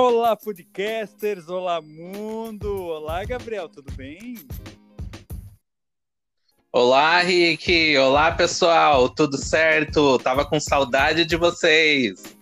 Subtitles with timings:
[0.00, 1.48] Olá, podcasters!
[1.48, 2.72] Olá, mundo!
[2.84, 4.36] Olá, Gabriel, tudo bem?
[6.70, 7.98] Olá, Rick!
[7.98, 9.08] Olá, pessoal!
[9.08, 10.16] Tudo certo?
[10.20, 12.36] Tava com saudade de vocês!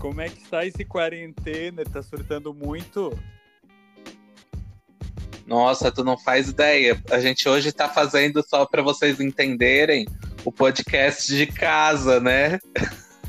[0.00, 1.84] Como é que está esse quarentena?
[1.84, 3.16] Tá surtando muito?
[5.46, 7.00] Nossa, tu não faz ideia.
[7.08, 10.08] A gente hoje tá fazendo só para vocês entenderem
[10.44, 12.58] o podcast de casa, né?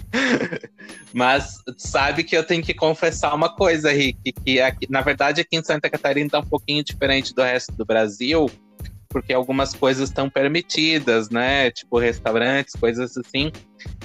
[1.13, 5.55] Mas sabe que eu tenho que confessar uma coisa, Rick, que aqui, na verdade aqui
[5.55, 8.49] em Santa Catarina tá um pouquinho diferente do resto do Brasil,
[9.07, 11.71] porque algumas coisas estão permitidas, né?
[11.71, 13.49] Tipo restaurantes, coisas assim.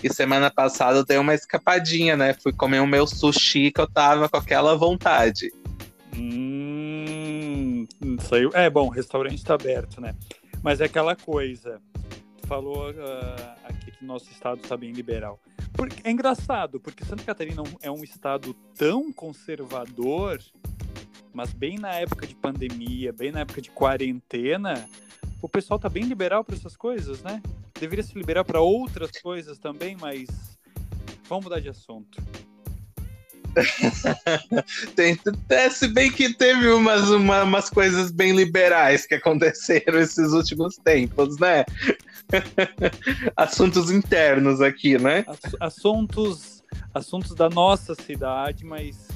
[0.05, 2.33] E semana passada eu dei uma escapadinha, né?
[2.33, 5.53] Fui comer o meu sushi que eu tava com aquela vontade.
[6.17, 7.87] Hum,
[8.21, 8.51] saiu.
[8.55, 10.15] É bom, o restaurante tá aberto, né?
[10.63, 11.81] Mas é aquela coisa.
[12.47, 15.41] Falou uh, aqui que nosso estado tá bem liberal.
[16.05, 20.39] É engraçado, porque Santa Catarina é um estado tão conservador,
[21.33, 24.89] mas bem na época de pandemia, bem na época de quarentena,
[25.43, 27.43] o pessoal tá bem liberal para essas coisas, né?
[27.79, 30.29] Deveria se liberar para outras coisas também, mas
[31.29, 32.21] vamos mudar de assunto.
[34.95, 40.33] Tem, é, se bem que teve umas, uma, umas coisas bem liberais que aconteceram esses
[40.33, 41.65] últimos tempos, né?
[43.37, 45.25] assuntos internos aqui, né?
[45.59, 46.63] Assuntos,
[46.95, 49.09] assuntos da nossa cidade, mas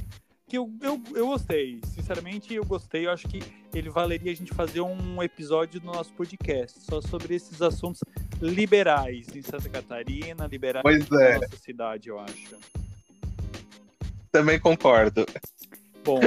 [0.47, 1.81] que eu, eu, eu gostei.
[1.85, 3.07] Sinceramente, eu gostei.
[3.07, 3.41] Eu acho que
[3.73, 8.01] ele valeria a gente fazer um episódio no nosso podcast só sobre esses assuntos
[8.41, 11.35] liberais em Santa Catarina, liberais pois é.
[11.35, 12.57] na nossa cidade, eu acho.
[14.35, 15.25] Também concordo.
[16.05, 16.19] Bom,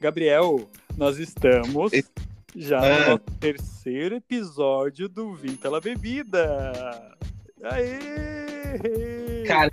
[0.00, 1.92] Gabriel, nós estamos
[2.56, 3.10] já ah.
[3.10, 6.72] no terceiro episódio do Vim pela Bebida.
[7.62, 9.44] Aê!
[9.46, 9.68] Cara.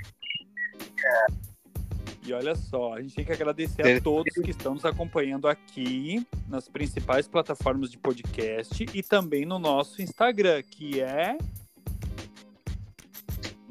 [2.27, 6.27] E olha só, a gente tem que agradecer a todos que estão nos acompanhando aqui
[6.49, 11.37] nas principais plataformas de podcast e também no nosso Instagram, que é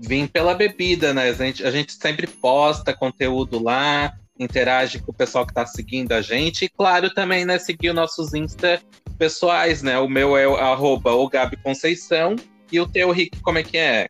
[0.03, 1.29] Vim pela bebida, né?
[1.29, 6.13] A gente, a gente sempre posta conteúdo lá, interage com o pessoal que está seguindo
[6.13, 6.65] a gente.
[6.65, 8.81] E claro, também, né, seguir os nossos Insta
[9.19, 9.99] pessoais, né?
[9.99, 12.37] O meu é arroba o Gabi Conceição
[12.73, 14.09] e o teu, Rick, como é que é?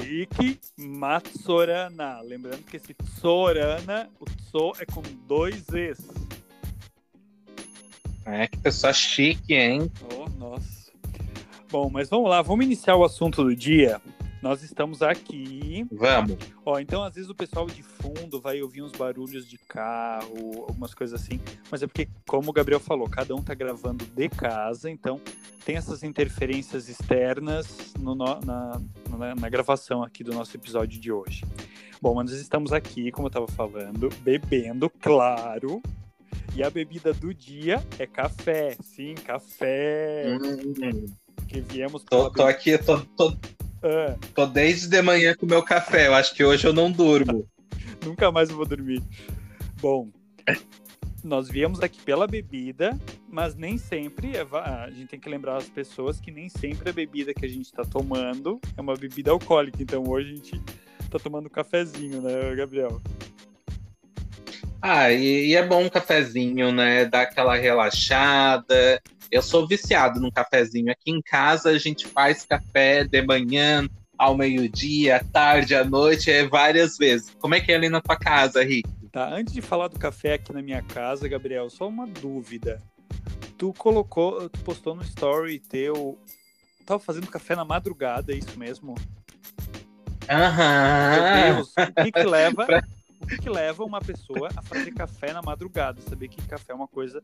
[0.00, 2.20] Rick Matsorana.
[2.20, 5.98] Lembrando que esse Sorana, o Tso é com dois Es.
[8.26, 9.90] É, que pessoa chique, hein?
[10.14, 10.92] Oh, nossa.
[11.70, 14.00] Bom, mas vamos lá, vamos iniciar o assunto do dia.
[14.40, 15.86] Nós estamos aqui.
[15.90, 16.36] Vamos.
[16.64, 20.94] Ó, então às vezes o pessoal de fundo vai ouvir uns barulhos de carro, algumas
[20.94, 21.40] coisas assim,
[21.70, 25.20] mas é porque, como o Gabriel falou, cada um tá gravando de casa, então
[25.64, 31.44] tem essas interferências externas no, na, na, na gravação aqui do nosso episódio de hoje.
[32.00, 35.82] Bom, nós estamos aqui, como eu estava falando, bebendo, claro.
[36.54, 38.76] E a bebida do dia é café.
[38.80, 40.38] Sim, café.
[40.40, 41.06] Hum.
[41.46, 43.36] Que viemos tô, tô aqui, tô, tô,
[43.82, 44.16] é.
[44.34, 46.06] Tô desde de manhã com meu café.
[46.06, 47.46] Eu acho que hoje eu não durmo.
[48.04, 49.02] Nunca mais vou dormir.
[49.80, 50.08] Bom,
[51.22, 54.36] nós viemos aqui pela bebida, mas nem sempre.
[54.36, 57.48] É a gente tem que lembrar as pessoas que nem sempre a bebida que a
[57.48, 59.82] gente está tomando é uma bebida alcoólica.
[59.82, 60.62] Então hoje a gente
[61.10, 63.00] tá tomando cafezinho, né, Gabriel?
[64.80, 67.04] Ah, e, e é bom um cafezinho, né?
[67.04, 70.90] Dar aquela relaxada eu sou viciado num cafezinho.
[70.90, 76.30] Aqui em casa a gente faz café de manhã, ao meio-dia, à tarde, à noite,
[76.30, 77.34] é várias vezes.
[77.38, 78.88] Como é que é ali na tua casa, Rick?
[79.12, 82.82] Tá, antes de falar do café aqui na minha casa, Gabriel, só uma dúvida.
[83.56, 86.18] Tu colocou, tu postou no story teu,
[86.84, 88.94] tava fazendo café na madrugada, é isso mesmo?
[90.28, 91.10] Aham.
[91.14, 92.66] Meu Deus, o que que leva
[93.28, 96.00] que, que, leva uma pessoa a fazer café na madrugada?
[96.02, 97.22] Saber que café é uma coisa,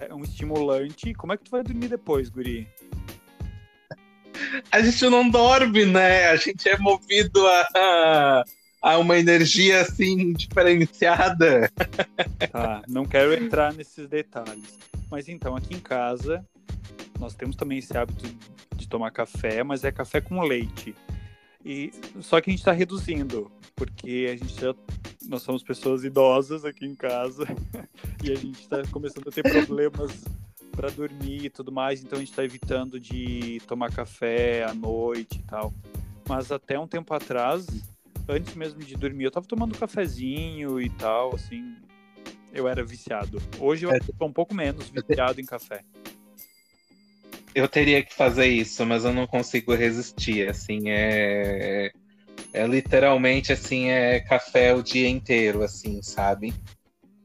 [0.00, 1.14] é um estimulante.
[1.14, 2.68] Como é que tu vai dormir depois, Guri?
[4.70, 6.28] A gente não dorme, né?
[6.28, 8.44] A gente é movido a,
[8.82, 11.70] a uma energia assim diferenciada.
[12.50, 14.78] Tá, não quero entrar nesses detalhes.
[15.10, 16.44] Mas então, aqui em casa,
[17.18, 18.24] nós temos também esse hábito
[18.76, 20.94] de tomar café, mas é café com leite.
[21.64, 24.74] E só que a gente está reduzindo, porque a gente já,
[25.28, 27.44] nós somos pessoas idosas aqui em casa
[28.22, 30.24] e a gente está começando a ter problemas
[30.72, 35.38] para dormir e tudo mais, então a gente está evitando de tomar café à noite
[35.38, 35.72] e tal.
[36.28, 37.66] Mas até um tempo atrás,
[38.28, 41.76] antes mesmo de dormir, eu estava tomando cafezinho e tal, assim,
[42.52, 43.40] eu era viciado.
[43.60, 44.24] Hoje eu estou é.
[44.24, 45.84] um pouco menos viciado em café
[47.54, 50.48] eu teria que fazer isso, mas eu não consigo resistir.
[50.48, 51.92] Assim, é,
[52.54, 56.54] é literalmente assim, é café o dia inteiro, assim, sabe?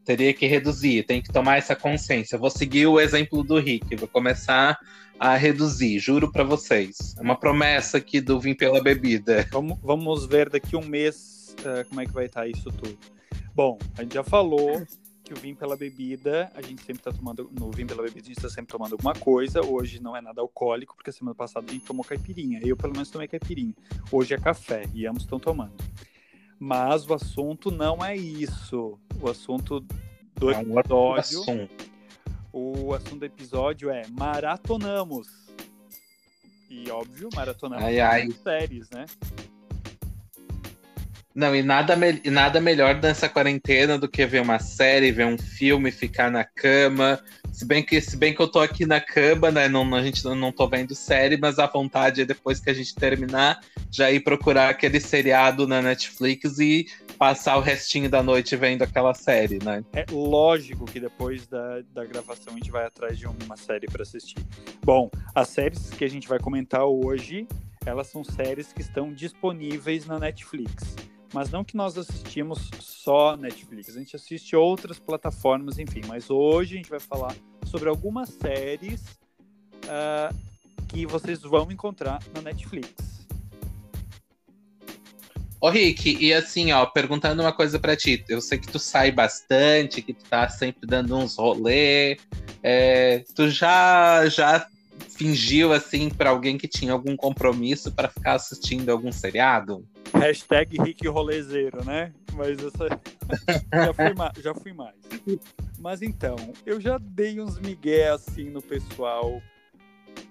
[0.09, 2.35] teria que reduzir, tem que tomar essa consciência.
[2.35, 4.75] Vou seguir o exemplo do Rick, vou começar
[5.19, 7.15] a reduzir, juro para vocês.
[7.15, 9.47] É uma promessa aqui do Vim pela Bebida.
[9.51, 12.97] Vamos, vamos ver daqui um mês uh, como é que vai estar isso tudo.
[13.53, 14.81] Bom, a gente já falou
[15.29, 18.29] que o vinho pela bebida, a gente sempre tá tomando, no vinho pela bebida, a
[18.29, 19.63] gente tá sempre tomando alguma coisa.
[19.63, 22.59] Hoje não é nada alcoólico, porque semana passada a gente tomou caipirinha.
[22.63, 23.75] Eu, pelo menos, tomei caipirinha.
[24.11, 25.73] Hoje é café e ambos estão tomando.
[26.59, 28.99] Mas o assunto não é isso.
[29.21, 29.85] O assunto
[30.35, 31.41] do é um episódio.
[31.41, 31.85] Assunto.
[32.51, 35.27] O assunto do episódio é maratonamos.
[36.67, 38.31] E óbvio, maratonamos ai, ai.
[38.31, 39.05] séries, né?
[41.39, 45.37] Não, e nada, me nada melhor nessa quarentena do que ver uma série, ver um
[45.37, 47.17] filme, ficar na cama.
[47.49, 49.69] Se bem que, se bem que eu tô aqui na cama, né?
[49.69, 52.93] Não, a gente não, tô vendo série, mas a vontade é depois que a gente
[52.93, 56.87] terminar, já ir procurar aquele seriado na Netflix e
[57.17, 59.81] passar o restinho da noite vendo aquela série, né?
[59.93, 64.03] É lógico que depois da, da gravação a gente vai atrás de uma série para
[64.03, 64.45] assistir.
[64.83, 67.47] Bom, as séries que a gente vai comentar hoje,
[67.85, 70.97] elas são séries que estão disponíveis na Netflix
[71.33, 76.01] mas não que nós assistimos só Netflix, a gente assiste outras plataformas, enfim.
[76.07, 77.35] Mas hoje a gente vai falar
[77.65, 79.01] sobre algumas séries
[79.85, 80.35] uh,
[80.87, 83.19] que vocês vão encontrar na Netflix.
[85.61, 89.11] Ô Rick, e assim, ó, perguntando uma coisa para ti, eu sei que tu sai
[89.11, 92.17] bastante, que tu tá sempre dando uns rolê,
[92.63, 94.65] é, tu já já
[95.19, 99.85] fingiu assim para alguém que tinha algum compromisso para ficar assistindo algum seriado?
[100.13, 102.13] Hashtag Rick Rolezeiro, né?
[102.33, 102.87] Mas essa
[103.85, 104.95] já, fui já fui mais.
[105.77, 109.41] Mas então, eu já dei uns migué assim no pessoal.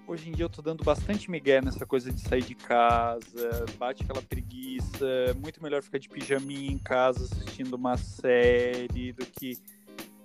[0.07, 4.01] Hoje em dia eu tô dando bastante migué nessa coisa de sair de casa, bate
[4.01, 5.35] aquela preguiça.
[5.39, 9.55] Muito melhor ficar de pijaminha em casa assistindo uma série do que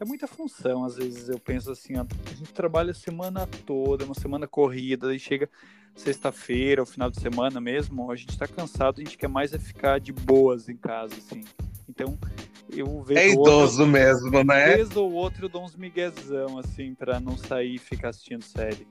[0.04, 4.04] é muita função, às vezes eu penso assim, ó, a gente trabalha a semana toda,
[4.04, 5.48] uma semana corrida, e chega
[5.96, 9.58] sexta-feira, o final de semana mesmo, a gente tá cansado, a gente quer mais é
[9.58, 11.44] ficar de boas em casa, assim.
[11.88, 12.18] Então,
[12.70, 13.20] eu vejo.
[13.20, 14.76] É idoso outro, mesmo, né?
[14.76, 18.86] Vez ou outro eu dou uns miguezão, assim, pra não sair e ficar assistindo série.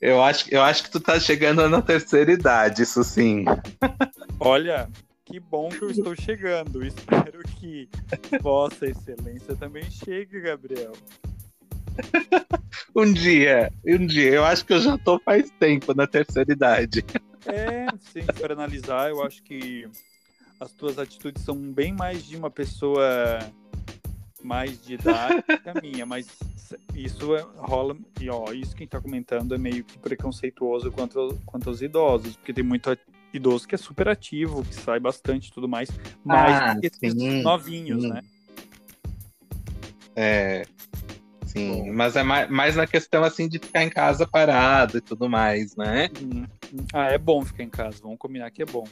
[0.00, 3.44] Eu acho, eu acho que tu tá chegando na terceira idade, isso sim.
[4.38, 4.88] Olha,
[5.26, 6.86] que bom que eu estou chegando.
[6.86, 7.88] Espero que
[8.40, 10.92] Vossa Excelência também chegue, Gabriel.
[12.94, 14.34] um dia, um dia.
[14.34, 17.04] Eu acho que eu já tô faz tempo na terceira idade.
[17.44, 19.88] É, sim, para analisar, eu acho que
[20.60, 23.38] as tuas atitudes são bem mais de uma pessoa
[24.42, 26.28] mais de idade que a minha, mas
[26.94, 30.92] isso é, rola, e ó, isso que a gente tá comentando é meio que preconceituoso
[30.92, 32.88] quanto, quanto aos idosos, porque tem muito
[33.32, 35.88] idoso que é super ativo, que sai bastante e tudo mais,
[36.24, 38.08] mais ah, que esses novinhos, sim.
[38.08, 38.22] né?
[40.14, 40.66] É,
[41.44, 45.28] sim, mas é mais, mais na questão assim de ficar em casa parado e tudo
[45.28, 46.08] mais, né?
[46.20, 46.46] Uhum.
[46.92, 48.84] Ah, é bom ficar em casa, vamos combinar que é bom.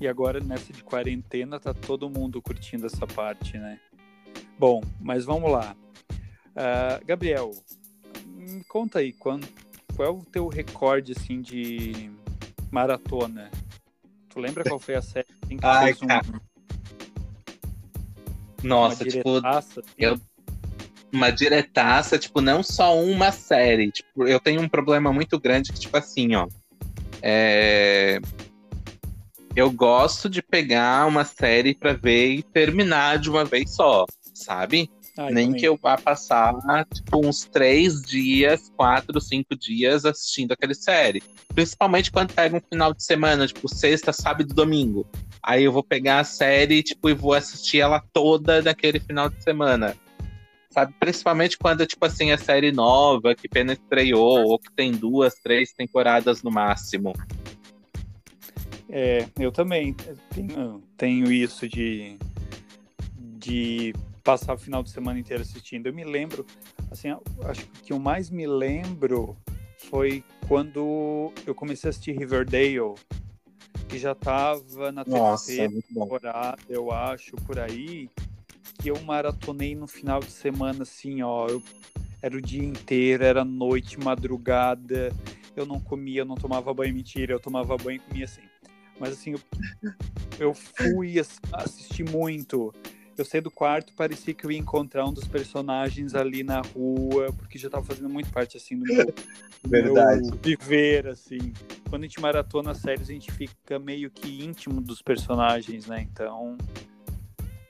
[0.00, 3.80] E agora nessa de quarentena tá todo mundo curtindo essa parte, né?
[4.58, 5.76] Bom, mas vamos lá.
[6.50, 7.52] Uh, Gabriel,
[8.26, 9.46] me conta aí, quando,
[9.96, 12.10] qual é o teu recorde assim de
[12.70, 13.50] maratona?
[14.28, 16.06] Tu lembra qual foi a série em que Ai, fez um,
[18.62, 19.78] Nossa, tipo, assim?
[19.98, 20.20] eu
[21.12, 23.90] uma diretaça, tipo, não só uma série.
[23.90, 26.46] Tipo, eu tenho um problema muito grande que, tipo assim, ó.
[27.22, 28.20] É...
[29.56, 34.04] Eu gosto de pegar uma série para ver e terminar de uma vez só,
[34.34, 34.88] sabe?
[35.18, 35.60] Ai, Nem também.
[35.60, 36.54] que eu vá passar,
[36.94, 41.20] tipo, uns três dias, quatro, cinco dias assistindo aquela série.
[41.52, 45.04] Principalmente quando pega um final de semana, tipo, sexta, sábado e domingo.
[45.42, 49.42] Aí eu vou pegar a série, tipo, e vou assistir ela toda naquele final de
[49.42, 49.96] semana.
[50.70, 50.94] Sabe?
[51.00, 55.72] Principalmente quando, tipo assim, é série nova, que pena estreou, ou que tem duas, três
[55.72, 57.12] temporadas no máximo.
[58.88, 59.96] É, eu também
[60.32, 62.16] tenho, tenho isso de,
[63.18, 63.92] de
[64.28, 65.86] passar o final de semana inteiro assistindo.
[65.86, 66.44] Eu me lembro,
[66.90, 67.08] assim,
[67.46, 69.34] acho que o mais me lembro
[69.88, 72.94] foi quando eu comecei a assistir Riverdale,
[73.88, 78.10] que já tava na Nossa, terceira temporada, eu acho, por aí,
[78.78, 81.62] que eu maratonei no final de semana, assim, ó, eu,
[82.20, 85.10] era o dia inteiro, era noite, madrugada,
[85.56, 88.42] eu não comia, eu não tomava banho, mentira, eu tomava banho e comia assim.
[89.00, 89.40] Mas assim, eu,
[90.38, 92.74] eu fui assistir muito
[93.20, 97.32] eu saí do quarto, parecia que eu ia encontrar um dos personagens ali na rua,
[97.36, 99.14] porque já tava fazendo muito parte, assim, do meu,
[99.66, 100.22] Verdade.
[100.22, 101.52] meu viver, assim.
[101.88, 106.06] Quando a gente maratona séries, a gente fica meio que íntimo dos personagens, né?
[106.10, 106.56] Então,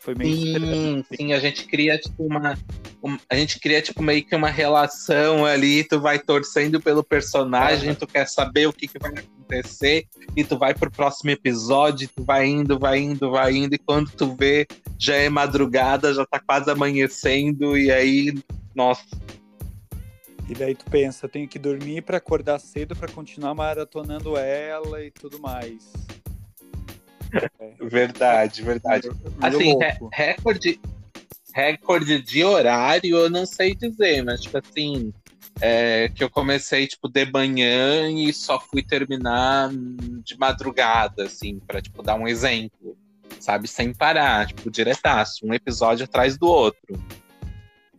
[0.01, 2.57] Foi meio sim, sim, a gente cria tipo uma,
[3.03, 7.95] um, a gente cria tipo meio que uma relação ali, tu vai torcendo pelo personagem,
[7.95, 12.23] tu quer saber o que, que vai acontecer e tu vai pro próximo episódio, tu
[12.23, 14.67] vai indo, vai indo, vai indo e quando tu vê
[14.99, 18.35] já é madrugada, já tá quase amanhecendo e aí,
[18.75, 19.05] nossa.
[20.49, 25.05] E daí tu pensa, eu tenho que dormir para acordar cedo para continuar maratonando ela
[25.05, 25.93] e tudo mais.
[27.33, 27.69] É.
[27.81, 29.09] Verdade, verdade.
[29.41, 29.79] assim,
[30.13, 30.81] recorde,
[31.55, 35.13] recorde de horário eu não sei dizer, mas tipo assim,
[35.61, 41.81] é, que eu comecei tipo de manhã e só fui terminar de madrugada, assim, para
[41.81, 42.97] tipo dar um exemplo,
[43.41, 47.01] sabe, sem parar, tipo diretaço, um episódio atrás do outro.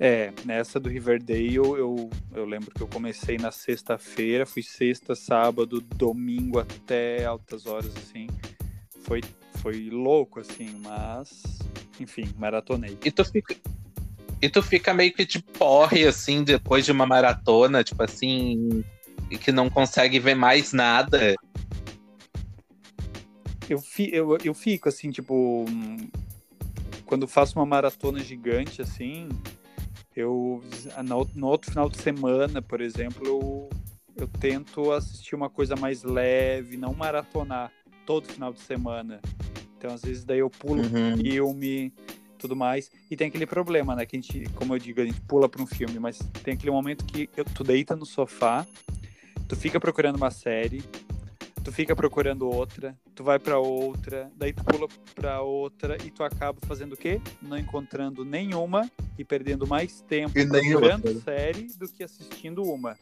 [0.01, 5.81] É, nessa do Riverdale eu, eu lembro que eu comecei na sexta-feira, fui sexta, sábado,
[5.81, 8.27] domingo até altas horas, assim
[9.01, 9.21] foi,
[9.55, 11.59] foi louco, assim, mas,
[11.99, 12.97] enfim, maratonei.
[13.03, 13.55] E tu fica.
[14.41, 18.85] E tu fica meio que de porre, assim, depois de uma maratona, tipo assim,
[19.29, 21.35] e que não consegue ver mais nada.
[23.69, 25.65] Eu, fi, eu, eu fico, assim, tipo,
[27.05, 29.27] quando faço uma maratona gigante, assim,
[30.15, 30.63] eu,
[31.35, 33.69] no, outro final de semana, por exemplo, eu,
[34.15, 37.71] eu tento assistir uma coisa mais leve, não maratonar
[38.09, 39.21] todo final de semana.
[39.77, 41.13] Então, às vezes, daí eu pulo uhum.
[41.13, 41.93] um filme,
[42.39, 42.89] tudo mais.
[43.09, 44.03] E tem aquele problema, né?
[44.03, 46.71] Que a gente, como eu digo, a gente pula para um filme, mas tem aquele
[46.71, 48.65] momento que eu, tu deita no sofá,
[49.47, 50.83] tu fica procurando uma série,
[51.63, 56.23] tu fica procurando outra, tu vai para outra, daí tu pula para outra e tu
[56.23, 57.21] acaba fazendo o quê?
[57.39, 58.89] Não encontrando nenhuma
[59.19, 62.97] e perdendo mais tempo e procurando série do que assistindo uma.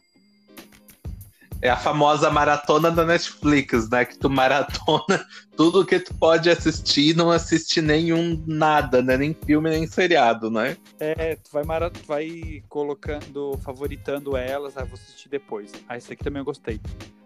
[1.60, 4.04] É a famosa maratona da Netflix, né?
[4.04, 9.16] Que tu maratona tudo que tu pode assistir e não assiste nenhum nada, né?
[9.16, 10.76] Nem filme, nem seriado, né?
[11.00, 11.90] É, tu vai, mara...
[11.90, 15.72] tu vai colocando, favoritando elas, ah, vou assistir depois.
[15.88, 16.80] Ah, esse aqui também eu gostei.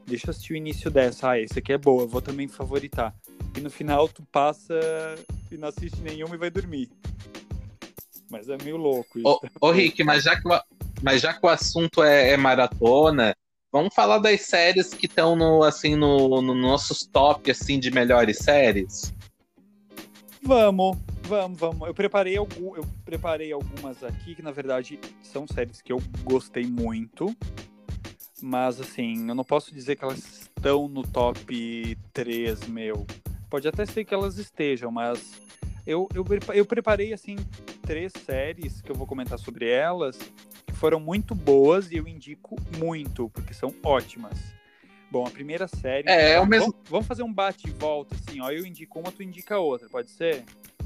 [0.06, 1.30] Deixa eu assistir o início dessa.
[1.30, 3.14] Ah, esse aqui é boa, vou também favoritar.
[3.54, 4.74] E no final tu passa
[5.50, 6.90] e não assiste nenhuma e vai dormir.
[8.30, 9.28] Mas é meio louco isso.
[9.60, 10.60] Ô, ô Rick, mas já que o,
[11.02, 13.36] mas já que o assunto é, é maratona,
[13.72, 18.36] Vamos falar das séries que estão no assim no, no, nossos top assim de melhores
[18.36, 19.14] séries.
[20.42, 21.88] Vamos, vamos, vamos.
[21.88, 26.66] Eu preparei algum, eu preparei algumas aqui que na verdade são séries que eu gostei
[26.66, 27.34] muito,
[28.42, 33.06] mas assim eu não posso dizer que elas estão no top 3 meu.
[33.48, 35.40] Pode até ser que elas estejam, mas
[35.86, 37.36] eu, eu, eu preparei assim
[37.80, 40.18] três séries que eu vou comentar sobre elas
[40.82, 44.36] foram muito boas e eu indico muito, porque são ótimas.
[45.08, 46.10] Bom, a primeira série.
[46.10, 46.72] É, é o mesmo.
[46.72, 48.50] Vamos, vamos fazer um bate e volta, assim, ó.
[48.50, 50.42] Eu indico uma, tu indica outra, pode ser?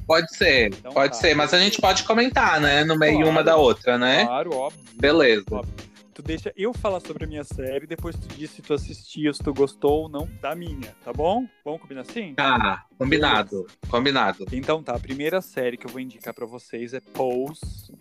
[0.07, 1.19] Pode ser, então, pode tá.
[1.19, 2.85] ser, mas a gente pode comentar, né?
[2.85, 4.27] No meio claro, uma da outra, né?
[4.27, 4.85] Claro, óbvio.
[4.97, 5.47] Beleza.
[5.51, 5.75] Óbvio.
[6.13, 9.43] Tu deixa eu falar sobre a minha série, depois tu diz se tu assistiu, se
[9.43, 11.47] tu gostou ou não da minha, tá bom?
[11.65, 12.35] Vamos combinar assim?
[12.37, 13.79] Ah, combinado, Beleza.
[13.89, 14.47] combinado.
[14.53, 17.95] Então tá, a primeira série que eu vou indicar para vocês é Pose.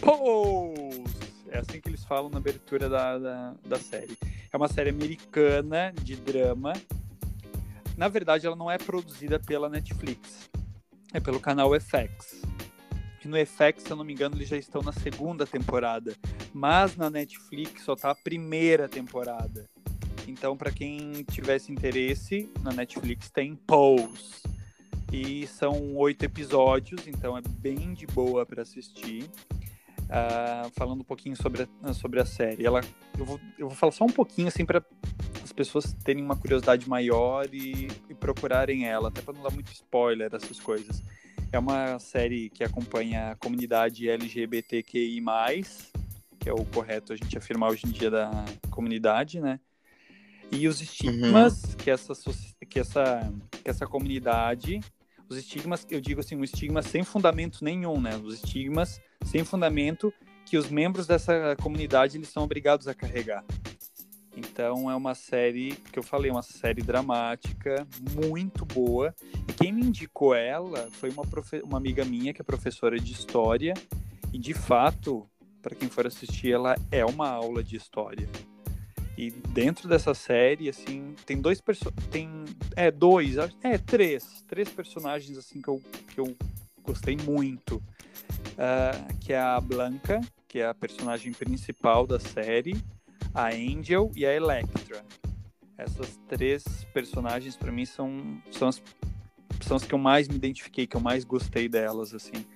[0.00, 1.29] Pose!
[1.50, 4.16] É assim que eles falam na abertura da, da, da série.
[4.52, 6.72] É uma série americana de drama.
[7.96, 10.48] Na verdade, ela não é produzida pela Netflix.
[11.12, 12.42] É pelo canal FX.
[13.24, 16.14] E no FX, se eu não me engano, eles já estão na segunda temporada.
[16.54, 19.68] Mas na Netflix só tá a primeira temporada.
[20.28, 24.40] Então, para quem tivesse interesse, na Netflix tem Pose.
[25.12, 29.28] E são oito episódios, então é bem de boa para assistir
[30.10, 32.66] uh, falando um pouquinho sobre a, sobre a série.
[32.66, 32.80] Ela,
[33.18, 34.84] eu, vou, eu vou falar só um pouquinho, assim, para
[35.42, 39.72] as pessoas terem uma curiosidade maior e, e procurarem ela, até para não dar muito
[39.72, 41.02] spoiler dessas coisas.
[41.52, 45.20] É uma série que acompanha a comunidade LGBTQI+,
[46.38, 48.30] que é o correto a gente afirmar hoje em dia da
[48.70, 49.60] comunidade, né?
[50.52, 51.76] E os estigmas uhum.
[51.76, 52.12] que, essa,
[52.68, 54.80] que, essa, que essa comunidade
[55.30, 58.16] os estigmas, eu digo assim, um estigma sem fundamento nenhum, né?
[58.16, 60.12] Os estigmas sem fundamento
[60.44, 63.44] que os membros dessa comunidade eles são obrigados a carregar.
[64.36, 69.14] Então é uma série que eu falei, uma série dramática, muito boa.
[69.48, 73.12] E quem me indicou ela foi uma, profe uma amiga minha que é professora de
[73.12, 73.74] história.
[74.32, 75.28] E de fato,
[75.62, 78.28] para quem for assistir, ela é uma aula de história.
[79.20, 81.60] E dentro dessa série, assim, tem dois
[82.10, 86.34] tem é dois, é três, três personagens assim que eu, que eu
[86.82, 92.82] gostei muito, uh, que é a Blanca, que é a personagem principal da série,
[93.34, 95.04] a Angel e a Electra.
[95.76, 98.82] Essas três personagens para mim são são as
[99.60, 102.46] são as que eu mais me identifiquei, que eu mais gostei delas, assim.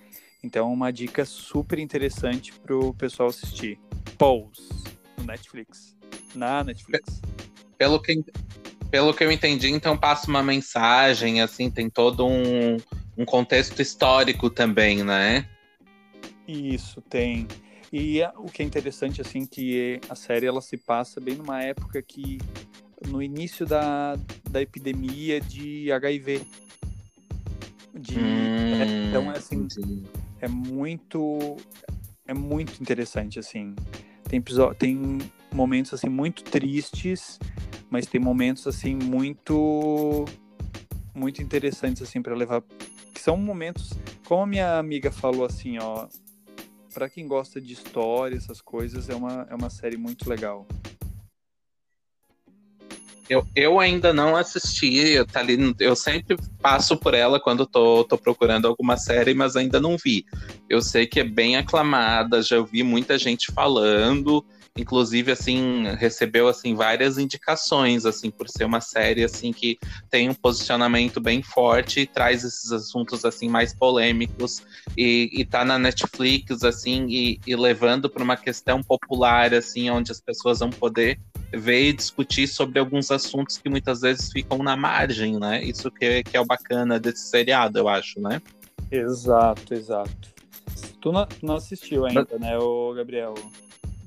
[0.43, 3.79] Então, uma dica super interessante pro pessoal assistir.
[4.17, 4.67] Pose,
[5.15, 5.94] no Netflix.
[6.35, 7.21] Na Netflix.
[7.77, 8.23] Pelo que,
[8.89, 12.77] pelo que eu entendi, então passa uma mensagem, assim, tem todo um,
[13.17, 15.47] um contexto histórico também, né?
[16.47, 17.47] Isso, tem.
[17.91, 22.01] E o que é interessante, assim, que a série ela se passa bem numa época
[22.01, 22.39] que
[23.07, 24.17] no início da,
[24.49, 26.41] da epidemia de HIV.
[27.93, 30.03] De, hum, é, então, assim, entendi.
[30.41, 31.57] é muito
[32.27, 33.75] é muito interessante, assim.
[34.27, 34.43] Tem,
[34.77, 35.19] tem
[35.55, 37.39] momentos, assim, muito tristes,
[37.89, 40.25] mas tem momentos, assim, muito
[41.15, 42.61] muito interessantes, assim, para levar...
[43.13, 43.91] Que são momentos,
[44.27, 46.07] como a minha amiga falou, assim, ó,
[46.93, 50.67] para quem gosta de história, essas coisas, é uma, é uma série muito legal.
[53.27, 58.03] Eu, eu ainda não assisti, eu, tá ali, eu sempre passo por ela quando tô,
[58.03, 60.25] tô procurando alguma série, mas ainda não vi.
[60.69, 64.45] Eu sei que é bem aclamada, já ouvi muita gente falando,
[64.77, 69.79] inclusive assim recebeu assim várias indicações assim por ser uma série assim que
[70.09, 74.61] tem um posicionamento bem forte e traz esses assuntos assim mais polêmicos
[74.97, 80.11] e, e tá na Netflix assim e, e levando para uma questão popular assim onde
[80.11, 81.19] as pessoas vão poder
[81.53, 85.63] ver e discutir sobre alguns assuntos que muitas vezes ficam na margem, né?
[85.63, 88.41] Isso que, que é o bacana desse seriado, eu acho, né?
[88.91, 90.35] Exato, exato.
[90.99, 93.35] Tu não, tu não assistiu ainda, né, o Gabriel?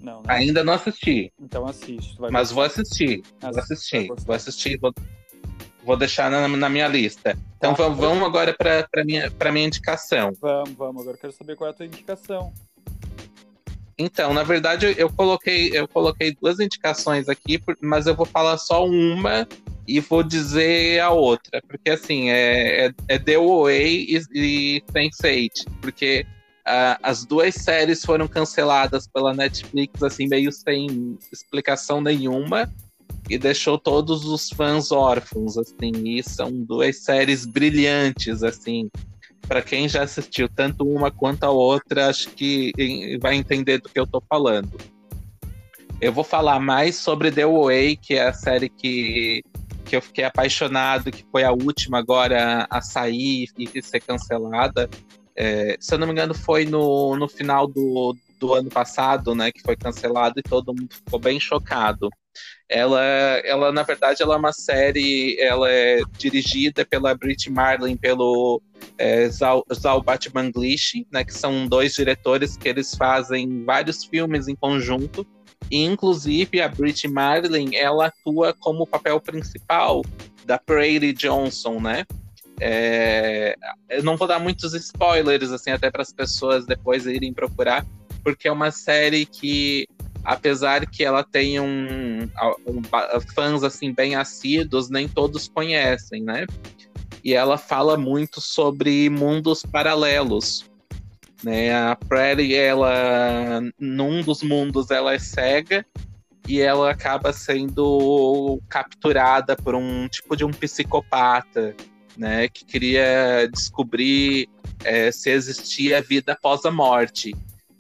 [0.01, 0.27] Não, né?
[0.29, 1.33] Ainda não assisti.
[1.41, 2.17] Então assiste.
[2.31, 3.23] Mas vou assistir.
[3.41, 4.09] vou assistir.
[4.09, 4.79] Vou assistir.
[4.79, 4.95] Vou,
[5.85, 7.37] vou deixar na, na, minha lista.
[7.57, 10.33] Então tá, vamos, vamos agora para minha, minha indicação.
[10.41, 11.03] Vamos, vamos.
[11.03, 12.53] Agora quero saber qual é a tua indicação.
[13.99, 18.87] Então, na verdade, eu coloquei, eu coloquei duas indicações aqui, mas eu vou falar só
[18.87, 19.47] uma
[19.89, 25.67] e vou dizer a outra, porque assim, é, é, é The Way e, e Sense8,
[25.81, 26.27] porque
[26.69, 32.71] uh, as duas séries foram canceladas pela Netflix, assim, meio sem explicação nenhuma,
[33.29, 38.91] e deixou todos os fãs órfãos, assim, e são duas séries brilhantes, assim,
[39.47, 42.73] para quem já assistiu tanto uma quanto a outra, acho que
[43.21, 44.79] vai entender do que eu tô falando.
[46.01, 49.43] Eu vou falar mais sobre The Way, que é a série que,
[49.85, 54.89] que eu fiquei apaixonado, que foi a última agora a sair e ser cancelada.
[55.41, 59.53] É, se eu não me engano, foi no, no final do, do ano passado, né,
[59.53, 62.11] que foi cancelado e todo mundo ficou bem chocado.
[62.69, 63.01] Ela,
[63.45, 68.61] ela na verdade, ela é uma série, ela é dirigida pela Brit Marlin, pelo
[68.99, 74.57] é, Zal, Zal Batmanglish, né, que são dois diretores que eles fazem vários filmes em
[74.57, 75.25] conjunto.
[75.71, 80.03] E, inclusive, a Brit Marlin, ela atua como papel principal
[80.45, 82.05] da Prairie Johnson, né?
[82.61, 83.57] É,
[83.89, 87.87] eu não vou dar muitos spoilers, assim, até para as pessoas depois irem procurar,
[88.23, 89.87] porque é uma série que
[90.25, 92.29] apesar que ela tem um,
[92.67, 92.83] um,
[93.35, 96.47] fãs assim bem assíduos, nem todos conhecem, né?
[97.25, 100.69] E ela fala muito sobre mundos paralelos.
[101.43, 101.75] Né?
[101.75, 105.85] A Prairie, ela, num dos mundos, ela é cega
[106.47, 111.75] e ela acaba sendo capturada por um tipo de um psicopata,
[112.19, 112.49] né?
[112.49, 114.49] Que queria descobrir
[114.85, 117.35] é, se existia vida após a morte.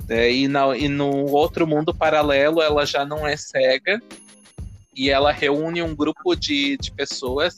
[0.09, 4.01] É, e, na, e no outro mundo paralelo, ela já não é cega
[4.97, 7.57] e ela reúne um grupo de, de pessoas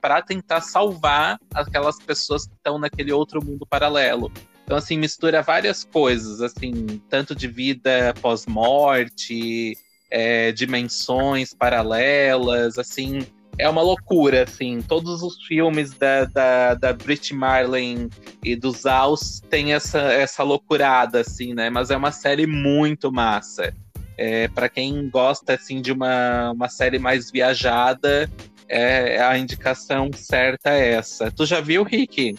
[0.00, 4.30] para tentar salvar aquelas pessoas que estão naquele outro mundo paralelo.
[4.64, 9.74] Então, assim, mistura várias coisas, assim, tanto de vida pós-morte,
[10.10, 13.26] é, dimensões paralelas, assim,
[13.58, 14.80] é uma loucura, assim.
[14.80, 18.08] Todos os filmes da, da, da Brit Marlin
[18.42, 21.68] e dos Aus têm essa, essa loucurada, assim, né?
[21.68, 23.74] Mas é uma série muito massa.
[24.16, 28.30] É, para quem gosta, assim, de uma, uma série mais viajada,
[28.68, 31.30] é, a indicação certa é essa.
[31.30, 32.36] Tu já viu, Rick?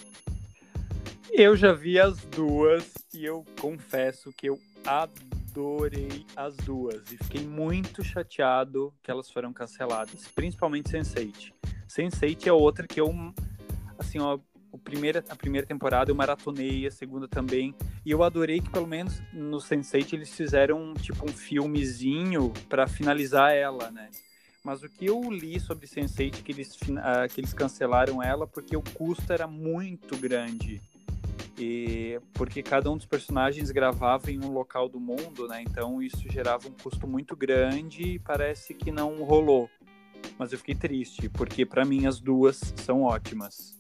[1.32, 7.18] Eu já vi as duas e eu confesso que eu adoro adorei as duas e
[7.18, 11.52] fiquei muito chateado que elas foram canceladas, principalmente Sense8.
[11.88, 13.12] Sense8 é outra que eu,
[13.98, 14.40] assim, ó,
[14.72, 17.74] o primeira, a primeira temporada eu maratonei, a segunda também,
[18.06, 23.52] e eu adorei que pelo menos no Sense8 eles fizeram tipo um filmezinho para finalizar
[23.52, 24.10] ela, né?
[24.64, 28.78] Mas o que eu li sobre Sense8 que eles, uh, que eles cancelaram ela porque
[28.78, 30.80] o custo era muito grande
[31.60, 35.62] e porque cada um dos personagens gravava em um local do mundo, né?
[35.62, 39.70] Então isso gerava um custo muito grande e parece que não rolou.
[40.38, 43.78] Mas eu fiquei triste, porque para mim as duas são ótimas.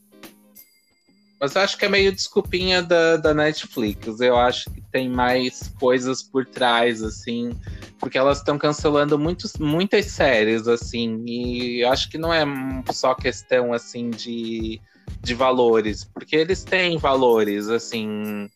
[1.40, 4.20] Mas eu acho que é meio desculpinha da, da Netflix.
[4.20, 7.58] Eu acho que tem mais coisas por trás, assim.
[7.98, 11.24] Porque elas estão cancelando muitos, muitas séries, assim.
[11.26, 12.44] E eu acho que não é
[12.92, 14.82] só questão, assim, de,
[15.22, 16.04] de valores.
[16.04, 18.50] Porque eles têm valores, assim.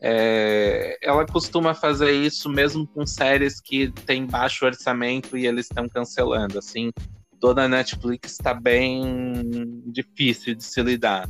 [0.00, 5.88] É, ela costuma fazer isso mesmo com séries que têm baixo orçamento e eles estão
[5.88, 6.92] cancelando, assim.
[7.40, 11.28] Toda a Netflix está bem difícil de se lidar.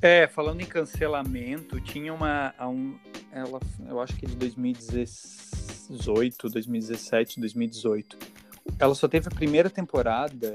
[0.00, 2.54] É, falando em cancelamento, tinha uma.
[2.60, 2.96] Um,
[3.32, 8.16] ela, eu acho que é de 2018, 2017, 2018.
[8.78, 10.54] Ela só teve a primeira temporada,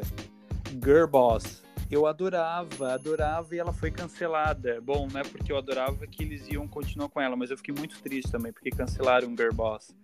[0.82, 1.62] Girl Boss.
[1.94, 4.82] Eu adorava, adorava e ela foi cancelada.
[4.82, 7.74] Bom, não é porque eu adorava que eles iam continuar com ela, mas eu fiquei
[7.74, 9.96] muito triste também, porque cancelaram Girl Boss.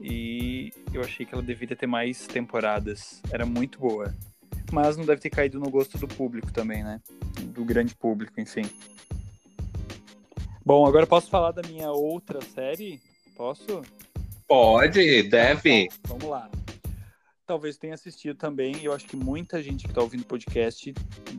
[0.00, 3.22] E eu achei que ela deveria ter mais temporadas.
[3.30, 4.14] Era muito boa
[4.72, 7.00] mas não deve ter caído no gosto do público também, né?
[7.40, 8.62] Do grande público, enfim.
[10.64, 13.00] Bom, agora posso falar da minha outra série?
[13.36, 13.82] Posso?
[14.46, 15.84] Pode, deve.
[15.84, 16.50] Então, vamos lá.
[17.50, 20.94] Talvez tenha assistido também, e eu acho que muita gente que está ouvindo o podcast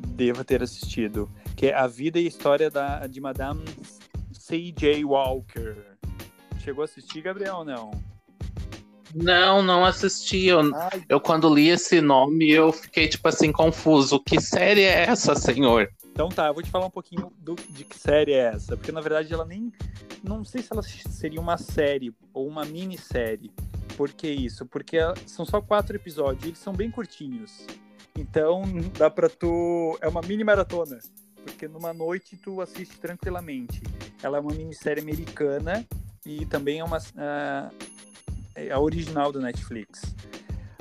[0.10, 3.64] deva ter assistido, que é A Vida e História da, de Madame
[4.34, 5.06] C.J.
[5.06, 5.74] Walker.
[6.60, 7.92] Chegou a assistir, Gabriel, não?
[9.14, 10.48] Não, não assisti.
[10.48, 10.62] Eu,
[11.08, 14.20] eu, quando li esse nome, eu fiquei, tipo assim, confuso.
[14.20, 15.90] Que série é essa, senhor?
[16.12, 18.76] Então tá, eu vou te falar um pouquinho do, de que série é essa.
[18.76, 19.72] Porque, na verdade, ela nem...
[20.24, 23.52] Não sei se ela seria uma série ou uma minissérie.
[23.98, 24.66] Por que isso?
[24.66, 27.66] Porque são só quatro episódios e eles são bem curtinhos.
[28.18, 28.64] Então,
[28.98, 29.98] dá pra tu...
[30.02, 31.00] É uma mini maratona.
[31.44, 33.82] Porque numa noite tu assiste tranquilamente.
[34.22, 35.86] Ela é uma minissérie americana
[36.26, 36.98] e também é uma...
[36.98, 37.92] Uh
[38.72, 40.04] a original do Netflix.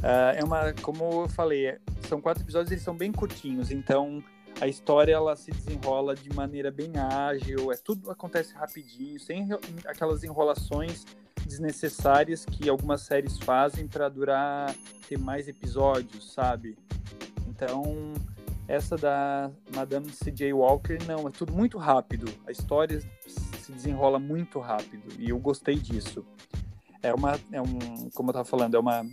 [0.00, 1.78] Uh, é uma, como eu falei, é,
[2.08, 4.22] são quatro episódios, eles são bem curtinhos, então
[4.60, 9.48] a história ela se desenrola de maneira bem ágil, é tudo acontece rapidinho, sem
[9.86, 11.04] aquelas enrolações
[11.46, 14.74] desnecessárias que algumas séries fazem para durar
[15.08, 16.78] ter mais episódios, sabe?
[17.48, 18.14] Então,
[18.68, 20.52] essa da Madame C.J.
[20.52, 22.32] Walker não, é tudo muito rápido.
[22.46, 26.24] A história se desenrola muito rápido e eu gostei disso
[27.02, 29.06] é uma, é um, como eu estava falando, é uma,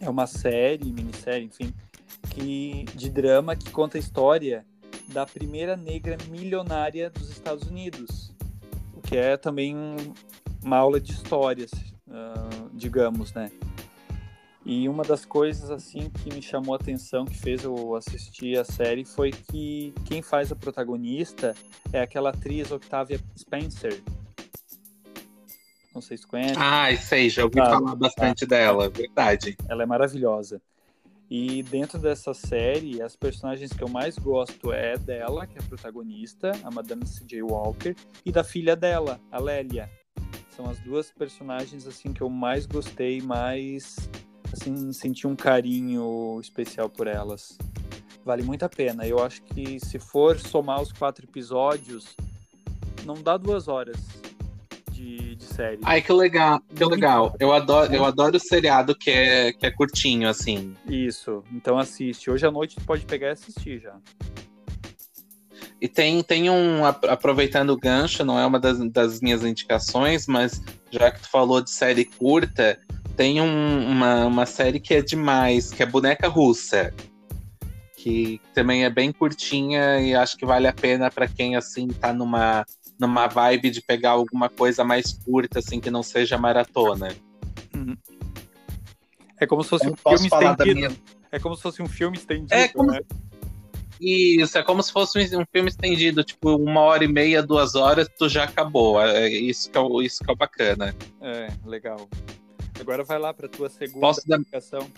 [0.00, 1.72] é uma série, minissérie, enfim,
[2.30, 4.64] que, de drama que conta a história
[5.08, 8.32] da primeira negra milionária dos Estados Unidos,
[8.94, 9.76] o que é também
[10.62, 11.70] uma aula de histórias,
[12.08, 13.50] uh, digamos, né?
[14.64, 18.64] E uma das coisas assim que me chamou a atenção, que fez eu assistir a
[18.64, 21.54] série, foi que quem faz a protagonista
[21.92, 24.00] é aquela atriz Octavia Spencer,
[25.94, 26.54] não sei se conhece.
[26.56, 29.56] Ah, sei, já ouvi falar bastante dela, verdade.
[29.68, 30.60] Ela é maravilhosa.
[31.30, 35.64] E dentro dessa série, as personagens que eu mais gosto é dela, que é a
[35.64, 37.42] protagonista, a Madame C.J.
[37.42, 39.90] Walker, e da filha dela, a Lélia.
[40.54, 43.96] São as duas personagens assim que eu mais gostei, mais
[44.52, 47.56] assim senti um carinho especial por elas.
[48.24, 49.06] Vale muito a pena.
[49.06, 52.14] Eu acho que se for somar os quatro episódios,
[53.06, 53.96] não dá duas horas
[55.02, 55.78] de, de série.
[55.84, 57.34] Ai, que legal, que legal.
[57.40, 60.74] Eu adoro, eu adoro o seriado que é, que é curtinho, assim.
[60.86, 62.30] Isso, então assiste.
[62.30, 63.96] Hoje à noite tu pode pegar e assistir já.
[65.80, 70.62] E tem, tem um, aproveitando o gancho, não é uma das, das minhas indicações, mas
[70.90, 72.78] já que tu falou de série curta,
[73.16, 76.94] tem um, uma, uma série que é demais, que é Boneca Russa.
[77.96, 82.12] Que também é bem curtinha e acho que vale a pena para quem assim tá
[82.12, 82.64] numa
[83.02, 87.08] numa vibe de pegar alguma coisa mais curta, assim, que não seja maratona.
[87.74, 87.96] Uhum.
[89.38, 90.74] É como se fosse um filme estendido.
[90.74, 90.96] Minha...
[91.32, 92.92] É como se fosse um filme estendido, é como...
[92.92, 93.00] né?
[94.00, 98.08] Isso, é como se fosse um filme estendido, tipo, uma hora e meia, duas horas,
[98.18, 99.00] tu já acabou.
[99.00, 100.94] É isso que é o, isso que é o bacana.
[101.20, 102.08] É, legal.
[102.80, 104.80] Agora vai lá para tua segunda Posso indicação.
[104.80, 104.90] Dar...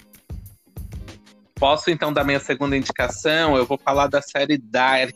[1.54, 3.56] Posso então dar minha segunda indicação?
[3.56, 5.14] Eu vou falar da série Dark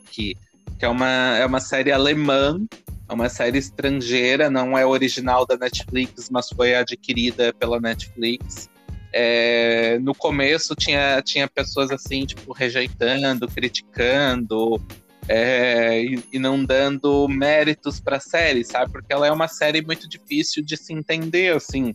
[0.78, 2.60] que é uma, é uma série alemã,
[3.08, 8.68] é uma série estrangeira, não é original da Netflix, mas foi adquirida pela Netflix.
[9.12, 14.80] É, no começo tinha, tinha pessoas assim, tipo, rejeitando, criticando
[15.26, 18.92] é, e, e, não dando méritos para a série, sabe?
[18.92, 21.94] Porque ela é uma série muito difícil de se entender, assim.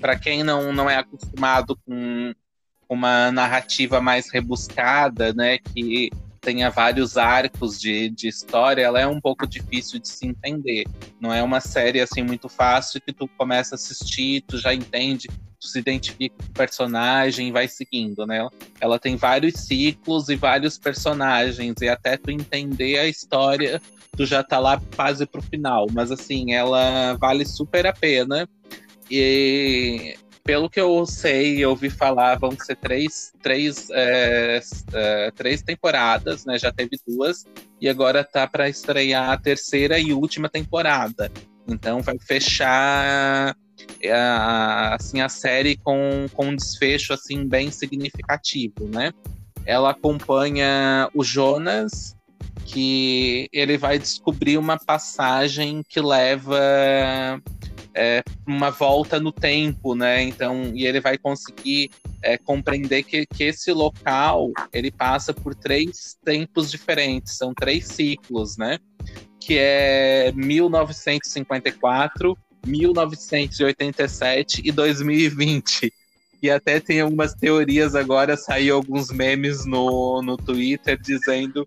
[0.00, 2.34] Para quem não, não é acostumado com
[2.88, 5.58] uma narrativa mais rebuscada, né?
[5.58, 6.10] Que
[6.44, 10.84] tenha vários arcos de, de história, ela é um pouco difícil de se entender.
[11.18, 15.28] Não é uma série assim muito fácil que tu começa a assistir, tu já entende,
[15.58, 18.46] tu se identifica com o personagem e vai seguindo, né?
[18.78, 23.80] Ela tem vários ciclos e vários personagens, e até tu entender a história,
[24.14, 25.86] tu já tá lá quase pro final.
[25.92, 28.46] Mas assim, ela vale super a pena.
[29.10, 34.60] E pelo que eu sei, eu ouvi falar, vão ser três, três, é,
[34.92, 36.58] é, três temporadas, né?
[36.58, 37.46] Já teve duas,
[37.80, 41.32] e agora tá para estrear a terceira e última temporada.
[41.66, 43.56] Então vai fechar
[44.02, 44.12] é,
[44.92, 49.12] assim a série com, com um desfecho assim bem significativo, né?
[49.64, 52.14] Ela acompanha o Jonas,
[52.66, 57.40] que ele vai descobrir uma passagem que leva
[57.94, 60.22] é, uma volta no tempo, né?
[60.22, 66.16] Então, e ele vai conseguir é, compreender que, que esse local ele passa por três
[66.24, 68.78] tempos diferentes, são três ciclos, né?
[69.38, 75.92] Que é 1954, 1987 e 2020.
[76.42, 81.66] E até tem algumas teorias agora, saiu alguns memes no, no Twitter dizendo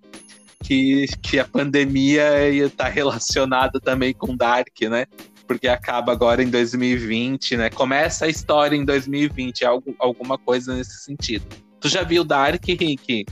[0.64, 5.06] que, que a pandemia está relacionada também com Dark, né?
[5.48, 7.70] Porque acaba agora em 2020, né?
[7.70, 11.46] Começa a história em 2020, algo, alguma coisa nesse sentido.
[11.80, 13.26] Tu já viu Dark, Rick?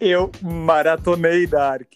[0.00, 1.92] Eu maratonei Dark.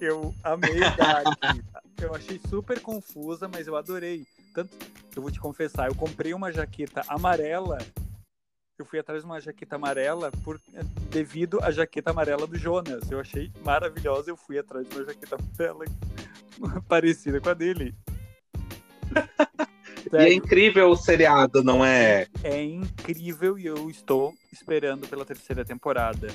[0.00, 1.38] Eu amei Dark.
[2.00, 4.26] eu achei super confusa, mas eu adorei.
[4.54, 4.70] Tanto,
[5.14, 7.78] eu vou te confessar, eu comprei uma jaqueta amarela.
[8.78, 10.60] Eu fui atrás de uma jaqueta amarela por,
[11.10, 13.08] devido à jaqueta amarela do Jonas.
[13.10, 14.30] Eu achei maravilhosa.
[14.30, 15.84] Eu fui atrás de uma jaqueta amarela
[16.88, 17.94] parecida com a dele.
[20.12, 22.26] E é incrível o seriado, não é?
[22.42, 26.28] É incrível e eu estou esperando pela terceira temporada.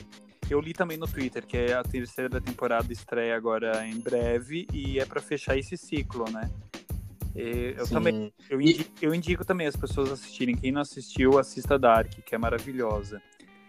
[0.50, 5.06] Eu li também no Twitter que a terceira temporada estreia agora em breve e é
[5.06, 6.50] para fechar esse ciclo, né?
[7.36, 7.94] E eu Sim.
[7.94, 10.56] também eu indico, eu indico, também as pessoas assistirem.
[10.56, 13.22] Quem não assistiu, assista Dark, que é maravilhosa.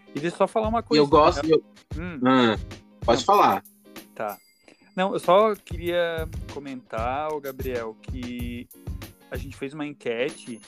[0.09, 1.01] E deixa eu só falar uma coisa.
[1.01, 1.45] Eu gosto.
[1.45, 1.53] Né?
[1.53, 1.63] Eu...
[1.95, 2.15] Hum.
[2.15, 2.57] Hum,
[3.01, 3.63] pode não, falar.
[4.15, 4.37] Tá.
[4.95, 8.67] Não, eu só queria comentar, o Gabriel, que
[9.31, 10.59] a gente fez uma enquete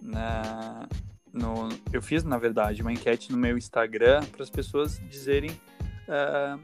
[0.00, 0.86] na,
[1.32, 6.60] no, eu fiz, na verdade, uma enquete no meu Instagram para as pessoas dizerem uh,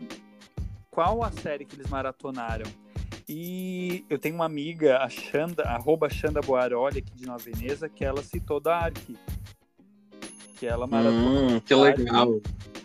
[0.90, 2.66] qual a série que eles maratonaram.
[3.28, 8.04] E eu tenho uma amiga, a Xanda, arroba Xanda Boaroli, aqui de Nova Veneza, que
[8.04, 8.96] ela citou Dark.
[10.56, 11.50] Que ela maratonou.
[11.50, 12.40] Hum, que legal.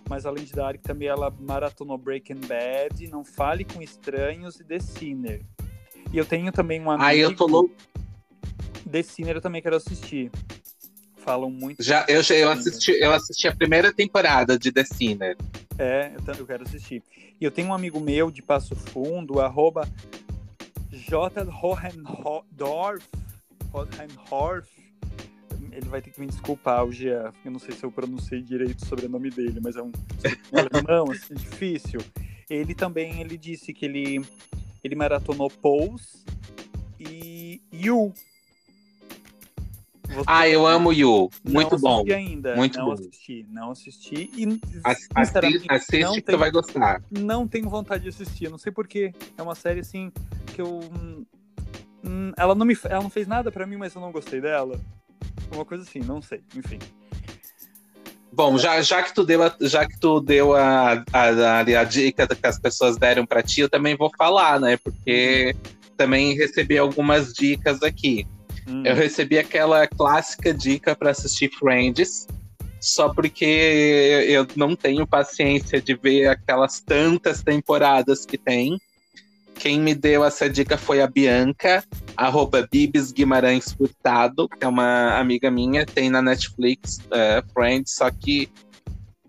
[0.10, 4.80] Mas além de Dark, também ela maratonou Breaking Bad, Não Fale com Estranhos e The
[4.80, 5.42] Sinner.
[6.12, 7.06] E eu tenho também um amigo...
[7.06, 7.74] Aí eu tô louco
[8.90, 10.32] The Sinner eu também quero assistir.
[11.18, 11.84] Falam muito.
[11.84, 15.38] Já, eu, eu, assisti, eu assisti a primeira temporada de The Sinner.
[15.78, 17.04] É, eu quero assistir.
[17.40, 19.88] E eu tenho um amigo meu de Passo Fundo, arroba
[20.92, 21.44] J.
[21.52, 23.06] Hohendorf.
[25.72, 27.32] Ele vai ter que me desculpar, o Jean.
[27.46, 29.92] Eu não sei se eu pronunciei direito o sobrenome dele, mas é um
[30.52, 32.02] alemão, assim, difícil.
[32.50, 34.22] Ele também, ele disse que ele,
[34.84, 36.26] ele maratonou Pose
[37.00, 38.14] e You,
[40.12, 41.30] você ah, eu amo You.
[41.44, 42.04] Muito bom.
[42.12, 42.56] ainda.
[42.56, 42.94] Muito não bom.
[42.94, 44.30] assisti, não assisti.
[44.36, 47.04] E, assiste, assiste não que tenho, tu vai gostar.
[47.10, 49.14] Não tenho vontade de assistir, não sei porquê.
[49.38, 50.12] É uma série assim
[50.54, 50.80] que eu.
[52.04, 54.80] Hum, ela, não me, ela não fez nada para mim, mas eu não gostei dela.
[55.54, 56.42] Uma coisa assim, não sei.
[56.56, 56.80] Enfim.
[58.34, 61.84] Bom, já, já que tu deu, a, já que tu deu a, a, a, a
[61.84, 64.78] dica que as pessoas deram para ti, eu também vou falar, né?
[64.78, 65.54] Porque
[65.98, 68.26] também recebi algumas dicas aqui.
[68.68, 68.84] Hum.
[68.86, 72.28] Eu recebi aquela clássica dica para assistir Friends,
[72.80, 78.78] só porque eu não tenho paciência de ver aquelas tantas temporadas que tem.
[79.56, 81.84] Quem me deu essa dica foi a Bianca,
[82.18, 88.10] arroba Bibis Guimarães Furtado, que é uma amiga minha, tem na Netflix uh, Friends, só
[88.10, 88.50] que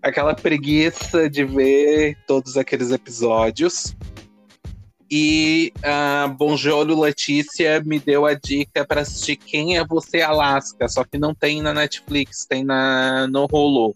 [0.01, 3.95] aquela preguiça de ver todos aqueles episódios.
[5.15, 11.03] E a Bonjolo Letícia me deu a dica para assistir Quem é Você Alaska, só
[11.03, 13.93] que não tem na Netflix, tem na no Hulu.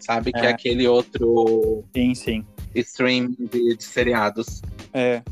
[0.00, 0.40] Sabe é.
[0.40, 2.46] que é aquele outro sim, sim.
[2.74, 4.60] stream de, de seriados.
[4.92, 5.22] É.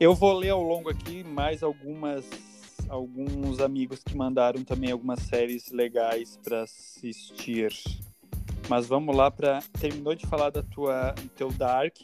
[0.00, 2.24] Eu vou ler ao longo aqui mais algumas
[2.88, 7.70] alguns amigos que mandaram também algumas séries legais para assistir.
[8.68, 11.96] Mas vamos lá para terminou de falar da tua teu Dark?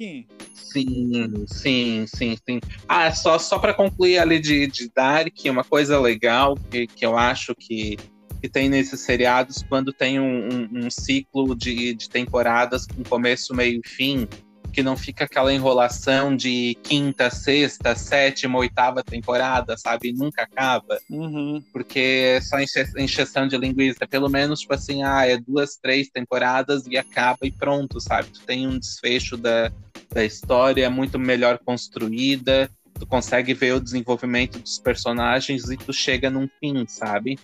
[0.54, 2.60] Sim, sim, sim, sim.
[2.88, 7.16] Ah, só só para concluir ali de, de Dark, uma coisa legal que, que eu
[7.16, 7.96] acho que
[8.40, 13.54] que tem nesses seriados quando tem um, um, um ciclo de, de temporadas com começo,
[13.54, 14.28] meio e fim.
[14.72, 20.12] Que não fica aquela enrolação de quinta, sexta, sétima, oitava temporada, sabe?
[20.12, 20.98] Nunca acaba.
[21.10, 21.62] Uhum.
[21.72, 24.06] Porque é só enche encheção de linguiça.
[24.06, 28.28] Pelo menos, tipo assim, ah, é duas, três temporadas e acaba e pronto, sabe?
[28.28, 29.72] Tu tem um desfecho da,
[30.10, 36.30] da história muito melhor construída, tu consegue ver o desenvolvimento dos personagens e tu chega
[36.30, 37.38] num fim, sabe?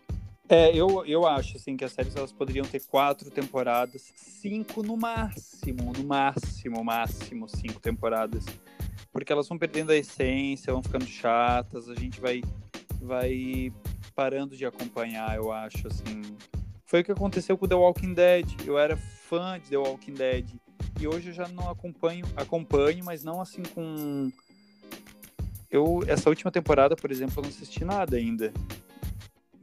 [0.48, 4.96] É, eu, eu acho assim que as séries elas poderiam ter quatro temporadas, cinco no
[4.96, 8.44] máximo, no máximo, máximo cinco temporadas,
[9.10, 12.42] porque elas vão perdendo a essência, vão ficando chatas, a gente vai
[13.00, 13.72] vai
[14.14, 16.22] parando de acompanhar, eu acho assim.
[16.86, 18.46] Foi o que aconteceu com The Walking Dead.
[18.66, 20.46] Eu era fã de The Walking Dead
[21.00, 24.30] e hoje eu já não acompanho, acompanho, mas não assim com
[25.70, 28.52] eu essa última temporada, por exemplo, eu não assisti nada ainda.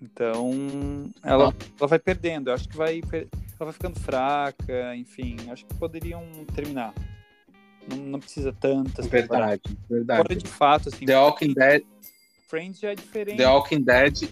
[0.01, 2.49] Então, ela, ela vai perdendo.
[2.49, 3.27] Eu acho que vai, ela
[3.59, 5.37] vai ficando fraca, enfim.
[5.51, 6.23] Acho que poderiam
[6.55, 6.93] terminar.
[7.87, 9.05] Não, não precisa tantas.
[9.05, 10.21] Verdade, verdade.
[10.21, 11.05] Fora de fato, assim.
[11.05, 11.83] The Walking Dead.
[12.47, 13.37] Friends já é diferente.
[13.37, 14.29] The Walking Dead.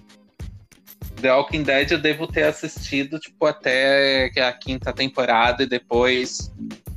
[1.21, 6.51] The Walking Dead eu devo ter assistido, tipo, até a quinta temporada e depois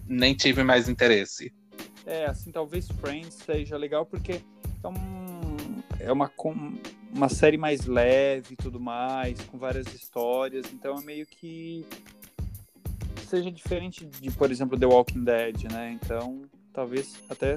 [0.07, 1.53] nem tive mais interesse.
[2.07, 4.41] É, assim, talvez Friends seja legal porque
[4.83, 5.22] é, um,
[6.03, 6.31] é uma,
[7.15, 11.87] uma série mais leve e tudo mais, com várias histórias, então é meio que
[13.29, 15.93] seja diferente de, por exemplo, The Walking Dead, né?
[15.93, 17.57] Então, talvez até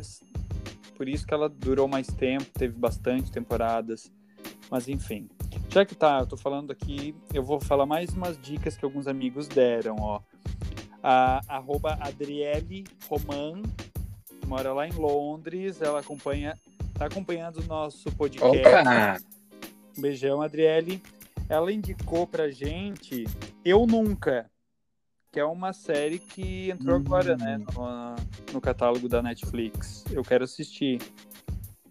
[0.95, 4.11] por isso que ela durou mais tempo, teve bastante temporadas,
[4.69, 5.27] mas enfim.
[5.69, 9.07] Já que tá, eu tô falando aqui, eu vou falar mais umas dicas que alguns
[9.07, 10.21] amigos deram, ó.
[11.03, 13.61] A arroba Adriele Roman,
[14.47, 16.57] mora lá em Londres, ela acompanha,
[16.97, 18.57] tá acompanhando o nosso podcast.
[18.57, 19.17] Opa!
[19.97, 21.01] Um beijão, Adriele.
[21.47, 23.25] Ela indicou pra gente
[23.63, 24.49] Eu Nunca,
[25.31, 28.15] que é uma série que entrou agora, né, hum.
[28.47, 30.03] no, no catálogo da Netflix.
[30.11, 30.99] Eu quero assistir.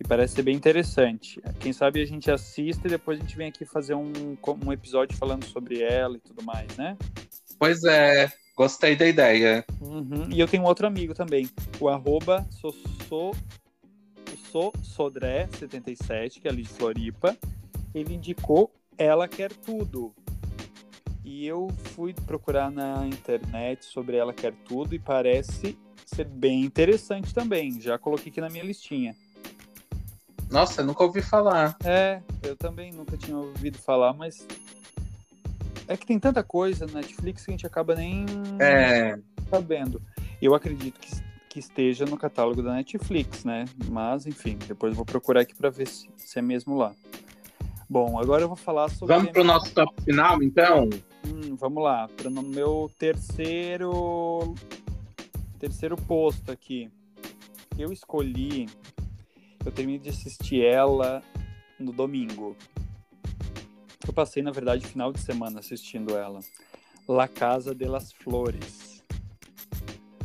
[0.00, 1.40] E parece ser bem interessante.
[1.60, 4.12] Quem sabe a gente assista e depois a gente vem aqui fazer um,
[4.66, 6.96] um episódio falando sobre ela e tudo mais, né?
[7.60, 9.64] Pois é, gostei da ideia.
[9.80, 10.28] Uhum.
[10.30, 12.44] E eu tenho um outro amigo também, o arroba
[14.82, 17.36] Sodré77, que é ali de Floripa
[17.94, 20.12] ele indicou Ela Quer Tudo.
[21.24, 27.32] E eu fui procurar na internet sobre Ela Quer Tudo e parece ser bem interessante
[27.32, 27.80] também.
[27.80, 29.14] Já coloquei aqui na minha listinha.
[30.50, 31.76] Nossa, eu nunca ouvi falar.
[31.84, 34.46] É, eu também nunca tinha ouvido falar, mas
[35.88, 38.26] é que tem tanta coisa na Netflix que a gente acaba nem
[38.60, 39.18] é.
[39.48, 40.02] sabendo.
[40.42, 41.10] Eu acredito que,
[41.54, 43.64] que esteja no catálogo da Netflix, né?
[43.88, 46.92] Mas, enfim, depois eu vou procurar aqui para ver se, se é mesmo lá.
[47.88, 49.14] Bom, agora eu vou falar sobre.
[49.14, 50.90] Vamos para o nosso top final, então?
[51.24, 54.52] Hum, vamos lá, para o meu terceiro
[55.60, 56.90] terceiro posto aqui.
[57.78, 58.68] Eu escolhi.
[59.64, 61.22] Eu terminei de assistir ela
[61.78, 62.56] no domingo.
[64.04, 66.40] Eu passei, na verdade, final de semana assistindo ela.
[67.06, 68.93] La Casa de las Flores.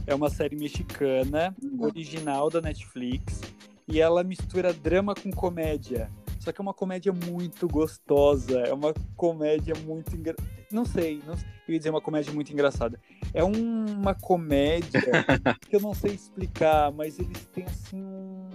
[0.09, 1.83] É uma série mexicana, hum.
[1.83, 3.41] original da Netflix,
[3.87, 6.09] e ela mistura drama com comédia.
[6.39, 8.61] Só que é uma comédia muito gostosa.
[8.61, 10.35] É uma comédia muito engra...
[10.71, 11.47] Não sei, não sei.
[11.67, 12.99] Eu ia dizer uma comédia muito engraçada.
[13.35, 14.99] É uma comédia
[15.69, 18.49] que eu não sei explicar, mas eles têm assim um.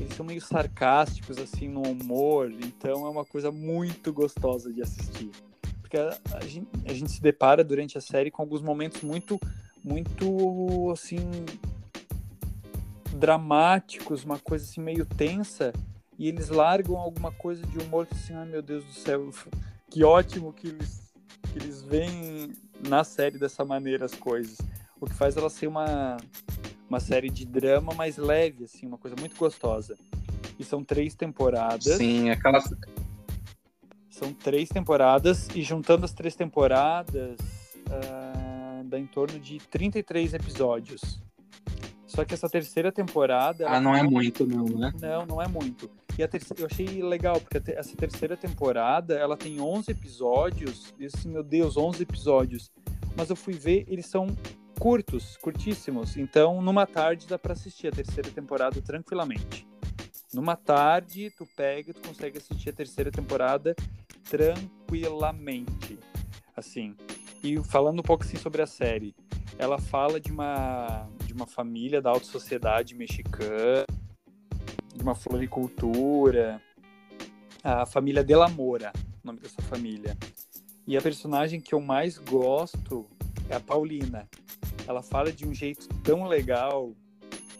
[0.00, 2.50] Eles são meio sarcásticos, assim, no humor.
[2.50, 5.30] Então é uma coisa muito gostosa de assistir.
[5.82, 9.38] Porque a, a, gente, a gente se depara durante a série com alguns momentos muito,
[9.84, 11.18] muito, assim,
[13.14, 15.72] dramáticos, uma coisa assim meio tensa
[16.18, 19.30] e eles largam alguma coisa de humor assim, ai meu Deus do céu,
[19.90, 21.12] que ótimo que eles,
[21.50, 22.52] que eles veem
[22.88, 24.58] na série dessa maneira as coisas.
[25.00, 26.16] O que faz ela ser uma,
[26.88, 29.96] uma série de drama mais leve, assim, uma coisa muito gostosa.
[30.58, 31.96] E são três temporadas.
[31.96, 32.62] Sim, aquela.
[34.10, 37.36] São três temporadas, e juntando as três temporadas,
[37.88, 38.21] uh,
[38.92, 41.20] dá em torno de 33 episódios.
[42.06, 43.66] Só que essa terceira temporada.
[43.68, 44.92] Ah, não é muito, não, né?
[45.00, 45.90] Não, não é muito.
[46.18, 50.92] E a terceira, eu achei legal, porque essa terceira temporada, ela tem 11 episódios.
[50.98, 52.70] E assim, meu Deus, 11 episódios.
[53.16, 54.26] Mas eu fui ver, eles são
[54.78, 56.18] curtos, curtíssimos.
[56.18, 59.66] Então, numa tarde dá para assistir a terceira temporada tranquilamente.
[60.34, 63.74] Numa tarde, tu pega e tu consegue assistir a terceira temporada
[64.28, 65.98] tranquilamente.
[66.54, 66.94] Assim.
[67.42, 69.14] E falando um pouco assim sobre a série,
[69.58, 73.86] ela fala de uma de uma família da alta sociedade mexicana
[74.94, 76.62] de uma floricultura,
[77.64, 80.16] a família Delamora, o nome dessa família.
[80.86, 83.06] E a personagem que eu mais gosto
[83.48, 84.28] é a Paulina.
[84.86, 86.92] ela fala de um jeito tão legal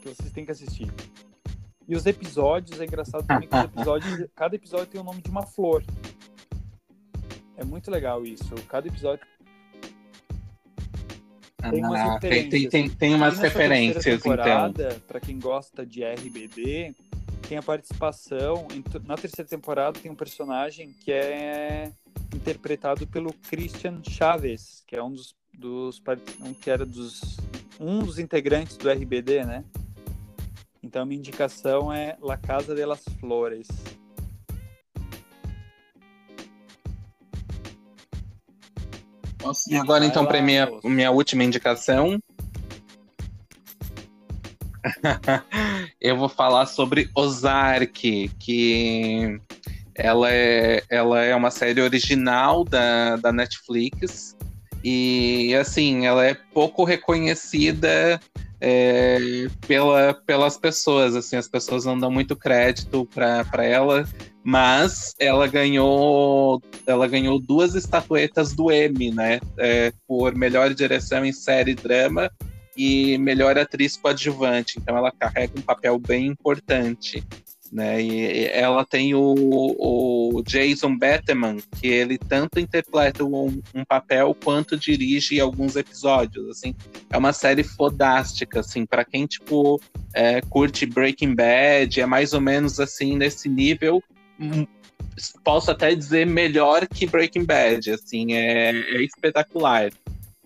[0.01, 0.93] que vocês têm que assistir.
[1.89, 5.31] E os episódios, é engraçado também que os episódios, cada episódio tem o nome de
[5.31, 5.85] uma flor.
[7.57, 8.55] É muito legal isso.
[8.69, 9.25] Cada episódio
[11.71, 12.71] tem umas Ah, tem, tem, referências.
[12.71, 14.19] tem, tem umas referências, então.
[14.19, 16.95] temporada, Pra quem gosta de RBD,
[17.49, 18.67] tem a participação.
[18.75, 21.91] em to- Na terceira temporada tem um personagem que é
[22.35, 26.01] interpretado pelo Christian Chaves, que é um dos, dos
[26.41, 27.37] um que era dos
[27.81, 29.65] um dos integrantes do RBD, né?
[30.83, 33.69] Então a minha indicação é La Casa de las Flores.
[39.69, 42.19] E agora, então, para minha, minha última indicação.
[46.01, 49.41] eu vou falar sobre Ozark, que
[49.95, 54.37] ela é, ela é uma série original da, da Netflix.
[54.83, 58.21] E, assim, ela é pouco reconhecida
[58.61, 61.15] é, pela, pelas pessoas.
[61.15, 64.07] Assim, as pessoas não dão muito crédito para ela,
[64.45, 69.41] mas ela ganhou ela ganhou duas estatuetas do Emmy, né?
[69.57, 72.31] É, por melhor direção em série drama
[72.77, 74.79] e melhor atriz coadjuvante.
[74.79, 77.23] Então ela carrega um papel bem importante.
[77.71, 78.03] Né?
[78.03, 84.77] E ela tem o, o Jason Bateman, que ele tanto interpreta um, um papel quanto
[84.77, 86.51] dirige alguns episódios.
[86.51, 86.75] Assim,
[87.09, 89.81] é uma série fodástica, assim, para quem tipo
[90.13, 94.03] é, curte Breaking Bad, é mais ou menos assim nesse nível
[95.45, 99.91] posso até dizer melhor que Breaking Bad, assim, é, é espetacular.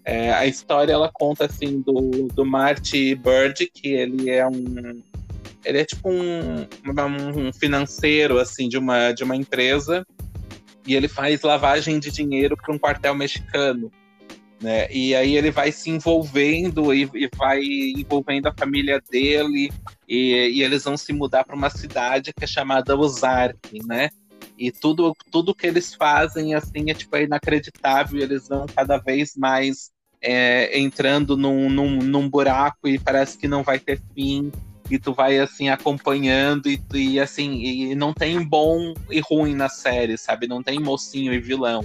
[0.05, 5.03] É, a história ela conta assim do, do Marty Bird, que ele é um
[5.65, 6.65] ele é tipo um,
[7.37, 10.07] um financeiro assim de uma de uma empresa
[10.87, 13.91] e ele faz lavagem de dinheiro para um quartel mexicano.
[14.63, 14.87] Né?
[14.93, 19.71] E aí ele vai se envolvendo e, e vai envolvendo a família dele
[20.09, 24.11] e, e eles vão se mudar para uma cidade que é chamada Ozark, né?
[24.59, 28.21] E tudo, tudo que eles fazem, assim, é, tipo, é inacreditável.
[28.21, 29.91] Eles vão cada vez mais
[30.21, 34.51] é, entrando num, num, num, buraco e parece que não vai ter fim.
[34.91, 39.69] E tu vai, assim, acompanhando e, e, assim, e não tem bom e ruim na
[39.69, 40.47] série, sabe?
[40.47, 41.85] Não tem mocinho e vilão.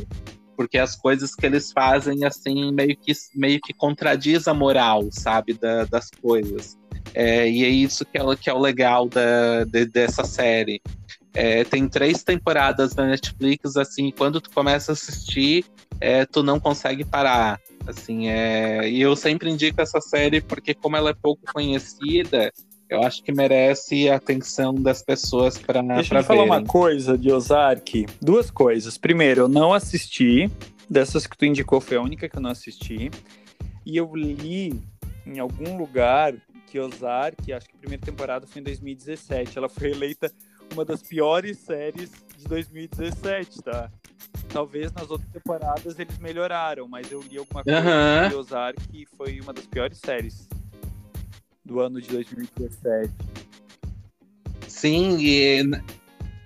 [0.55, 5.53] Porque as coisas que eles fazem, assim, meio que, meio que contradiz a moral, sabe?
[5.53, 6.77] Da, das coisas.
[7.13, 10.81] É, e é isso que é, que é o legal da, de, dessa série.
[11.33, 15.65] É, tem três temporadas na Netflix, assim, quando tu começa a assistir,
[15.99, 17.59] é, tu não consegue parar.
[17.87, 18.89] Assim, é...
[18.89, 22.51] E eu sempre indico essa série porque, como ela é pouco conhecida,
[22.89, 27.31] eu acho que merece a atenção das pessoas para Deixa eu falar uma coisa de
[27.31, 28.05] Ozark.
[28.21, 28.97] Duas coisas.
[28.97, 30.51] Primeiro, eu não assisti.
[30.89, 33.09] Dessas que tu indicou, foi a única que eu não assisti.
[33.85, 34.77] E eu li
[35.25, 36.33] em algum lugar
[36.79, 39.57] Ozark, acho que a primeira temporada foi em 2017.
[39.57, 40.31] Ela foi eleita
[40.73, 43.91] uma das piores séries de 2017, tá?
[44.49, 48.29] Talvez nas outras temporadas eles melhoraram, mas eu li alguma coisa Uhum.
[48.29, 50.47] de Ozark que foi uma das piores séries
[51.63, 53.13] do ano de 2017.
[54.67, 55.63] Sim, e,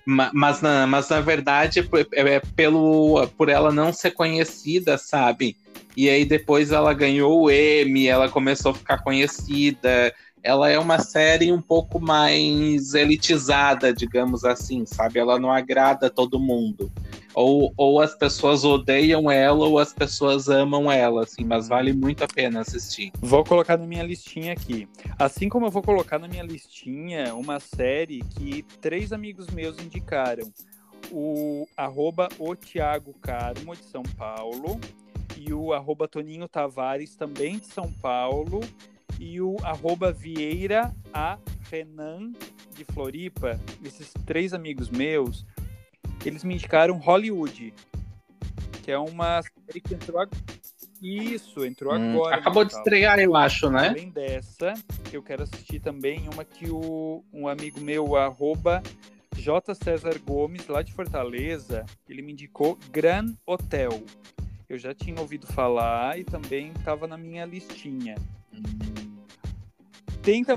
[0.05, 5.55] ma- mas, na, mas na verdade é, é pelo, por ela não ser conhecida, sabe?
[5.95, 10.13] E aí depois ela ganhou o Emmy, ela começou a ficar conhecida.
[10.43, 15.17] Ela é uma série um pouco mais elitizada, digamos assim, sabe?
[15.17, 16.91] Ela não agrada todo mundo.
[17.33, 22.23] Ou, ou as pessoas odeiam ela ou as pessoas amam ela, assim, mas vale muito
[22.23, 23.11] a pena assistir.
[23.19, 24.87] Vou colocar na minha listinha aqui.
[25.19, 30.49] Assim como eu vou colocar na minha listinha uma série que três amigos meus indicaram.
[31.11, 34.79] O arroba o Thiago Carmo, de São Paulo,
[35.37, 38.61] e o arroba Toninho Tavares, também de São Paulo,
[39.19, 41.37] e o arroba Vieira A
[41.71, 42.31] Renan,
[42.75, 43.59] de Floripa.
[43.83, 45.45] Esses três amigos meus,
[46.25, 47.73] eles me indicaram Hollywood,
[48.83, 50.37] que é uma série que entrou agora.
[51.01, 52.35] Isso, entrou Hum, agora.
[52.37, 53.89] acabou de estrear, eu acho, né?
[53.89, 54.73] Além dessa,
[55.11, 58.81] eu quero assistir também uma que o, um amigo meu, arroba
[59.35, 59.75] J.
[59.75, 63.91] César Gomes, lá de Fortaleza, ele me indicou Gran Hotel.
[64.67, 68.15] Eu já tinha ouvido falar e também estava na minha listinha.
[70.21, 70.55] Tenta.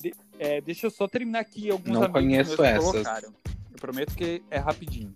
[0.00, 2.84] de- é, deixa eu só terminar aqui alguns Não amigos conheço essas.
[2.90, 3.34] colocaram.
[3.70, 5.14] Eu prometo que é rapidinho.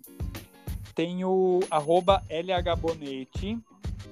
[0.93, 3.57] Tem o arroba LHBonete,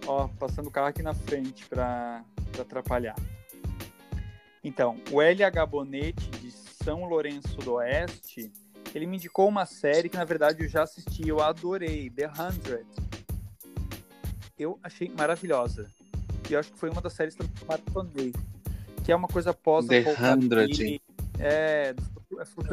[0.07, 2.23] ó, passando o carro aqui na frente para
[2.59, 3.15] atrapalhar.
[4.63, 8.51] Então, o LH Bonete de São Lourenço do Oeste,
[8.95, 12.87] ele me indicou uma série que na verdade eu já assisti, eu adorei, The Hundred.
[14.57, 15.87] Eu achei maravilhosa.
[16.43, 18.33] que eu acho que foi uma das séries que eu maratonei.
[19.03, 21.01] Que é uma coisa pós The Hundred.
[21.39, 21.95] É, é.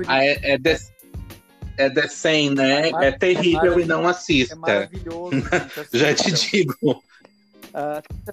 [0.06, 0.78] Ah, é, é, The,
[1.76, 2.90] é The 100, né?
[2.90, 4.54] É, é terrível e não assista.
[4.54, 5.30] É maravilhoso.
[5.92, 6.74] Já te digo.
[6.82, 8.32] Uh,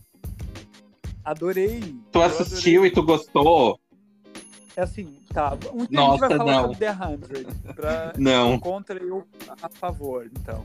[1.23, 1.79] adorei.
[2.11, 2.91] Tu assistiu adorei.
[2.91, 3.79] e tu gostou?
[4.75, 5.57] É assim, tá.
[5.73, 6.61] Um dia Nossa, a gente vai falar não.
[6.61, 7.47] sobre The Hundred.
[7.73, 8.13] Pra...
[8.17, 8.59] Não.
[8.59, 9.25] Contra eu
[9.61, 10.63] a favor, então.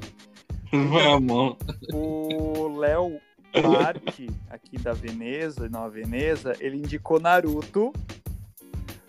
[0.73, 1.57] Vamos.
[1.93, 3.21] O Léo
[3.63, 7.93] Marque, aqui da Veneza, Nova Veneza, ele indicou Naruto,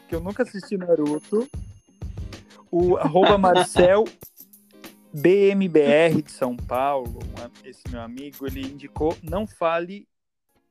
[0.10, 1.48] que eu nunca assisti Naruto.
[2.70, 4.04] O arroba Marcel
[5.14, 7.20] BMBR de São Paulo,
[7.64, 10.08] esse meu amigo, ele indicou Não Fale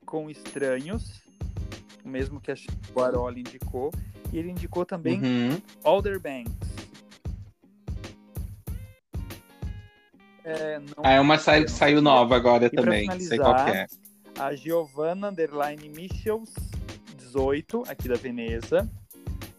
[0.04, 1.22] com Estranhos,
[2.04, 2.56] o mesmo que a
[2.92, 3.90] Guarola indicou.
[4.32, 5.62] E ele indicou também uhum.
[5.84, 6.81] Alder Banks.
[10.44, 11.04] É, não...
[11.04, 13.08] Ah, é uma série que saiu nova agora e também.
[13.20, 13.86] Sei qual é.
[14.38, 16.52] A Giovanna Underline Michels,
[17.18, 18.88] 18, aqui da Veneza.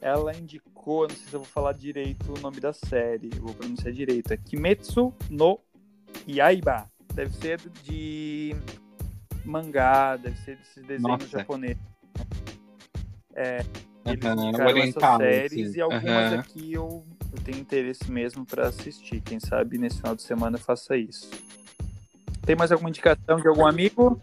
[0.01, 3.93] Ela indicou, não sei se eu vou falar direito o nome da série, vou pronunciar
[3.93, 4.31] direito.
[4.33, 5.59] É Kimetsu no
[6.27, 6.91] Yaiba.
[7.13, 8.53] Deve ser de
[9.45, 11.81] mangá, deve ser desses desenhos japoneses.
[13.35, 13.63] É,
[14.05, 15.77] eles uhum, indicaram essas séries assim.
[15.77, 16.39] e algumas uhum.
[16.39, 19.19] aqui eu, eu tenho interesse mesmo para assistir.
[19.21, 21.29] Quem sabe nesse final de semana eu faça isso.
[22.45, 24.21] Tem mais alguma indicação de algum amigo?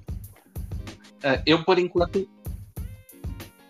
[1.22, 2.28] É, eu, por enquanto.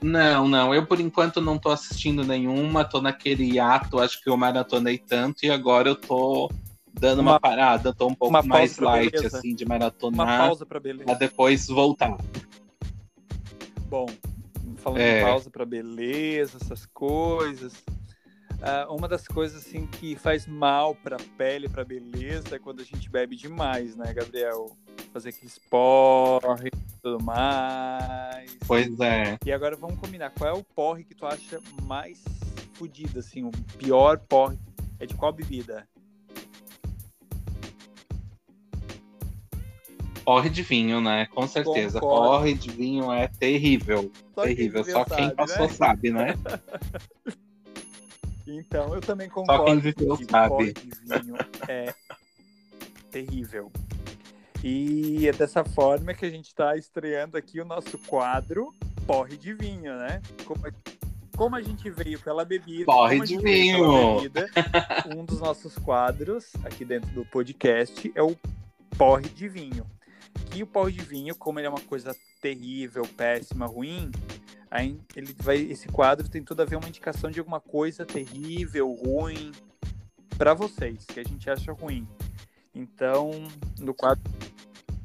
[0.02, 0.74] Não, não.
[0.74, 2.84] Eu, por enquanto, não tô assistindo nenhuma.
[2.84, 6.50] Tô naquele ato, acho que eu maratonei tanto e agora eu tô
[6.92, 7.94] dando uma, uma parada.
[7.94, 10.26] Tô um pouco mais light, assim, de maratonar.
[10.26, 11.04] Uma pausa pra beleza.
[11.04, 12.16] Pra depois voltar.
[13.88, 14.06] Bom,
[14.76, 15.18] falando é.
[15.18, 17.72] de pausa para beleza, essas coisas.
[18.60, 22.84] Uh, uma das coisas assim que faz mal para pele, para beleza, é quando a
[22.84, 24.76] gente bebe demais, né, Gabriel?
[25.14, 28.54] Fazer aqueles porre e tudo mais.
[28.66, 29.38] Pois é.
[29.46, 30.28] E agora vamos combinar.
[30.30, 32.22] Qual é o porre que tu acha mais
[32.74, 34.58] fodido, assim, o pior porre?
[34.98, 35.88] É de qual bebida?
[40.22, 41.26] Porre de vinho, né?
[41.34, 41.98] Com certeza.
[41.98, 42.28] Concordo.
[42.28, 44.12] Porre de vinho é terrível.
[44.34, 44.84] Só terrível.
[44.84, 45.72] Só quem sabe, passou né?
[45.72, 46.34] sabe, né?
[48.56, 49.62] então, eu também concordo.
[49.62, 50.48] Só quem viveu que sabe.
[50.48, 51.36] Porre de vinho
[51.68, 51.94] é
[53.10, 53.72] terrível.
[54.62, 58.74] E é dessa forma que a gente está estreando aqui o nosso quadro
[59.06, 60.20] Porre de Vinho, né?
[60.44, 60.60] Como,
[61.34, 64.20] como a gente veio pela bebida, Porre de vinho.
[64.20, 64.50] Bebida,
[65.16, 68.36] um dos nossos quadros aqui dentro do podcast é o
[68.98, 69.86] Porre de Vinho
[70.50, 74.10] que o pau de vinho, como ele é uma coisa terrível, péssima, ruim,
[74.70, 78.92] aí ele vai, esse quadro tem tudo a ver uma indicação de alguma coisa terrível,
[78.92, 79.52] ruim
[80.38, 82.06] para vocês, que a gente acha ruim.
[82.74, 83.30] Então,
[83.78, 84.22] no quadro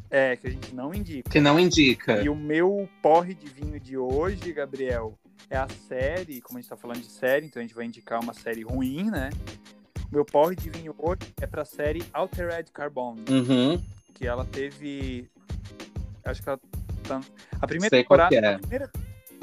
[0.10, 1.30] é que a gente não indica.
[1.30, 2.22] Que não indica.
[2.22, 5.18] E o meu porre de vinho de hoje, Gabriel,
[5.50, 8.22] é a série, como a gente tá falando de série, então a gente vai indicar
[8.22, 9.30] uma série ruim, né?
[10.10, 13.16] O meu porre de vinho hoje é pra série Altered Carbon.
[13.30, 13.82] Uhum
[14.16, 15.30] que ela teve.
[16.24, 16.60] Acho que ela
[17.04, 17.22] tá.
[17.62, 18.36] A primeira Sei temporada.
[18.36, 18.56] É.
[18.56, 18.92] A primeira,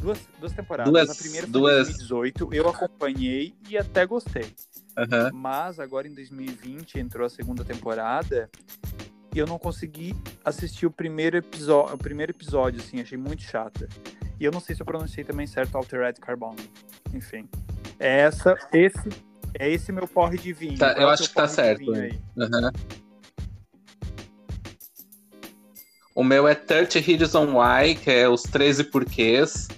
[0.03, 0.93] duas, duas temporadas.
[0.93, 1.89] Duas, a primeira foi duas...
[1.89, 4.55] em 2018, eu acompanhei e até gostei.
[4.99, 5.31] Uhum.
[5.33, 8.51] Mas agora em 2020 entrou a segunda temporada
[9.35, 13.89] e eu não consegui assistir o primeiro episódio, o primeiro episódio, assim, achei muito chata.
[14.39, 16.55] E eu não sei se eu pronunciei também certo Altered Carbon.
[17.15, 17.49] Enfim.
[17.99, 19.09] É essa, esse,
[19.59, 20.77] é esse meu porre de vinho.
[20.77, 21.91] Tá, eu acho que tá certo.
[21.91, 22.71] Uhum.
[26.15, 29.69] O meu é 30 Reasons Why, que é os 13 porquês.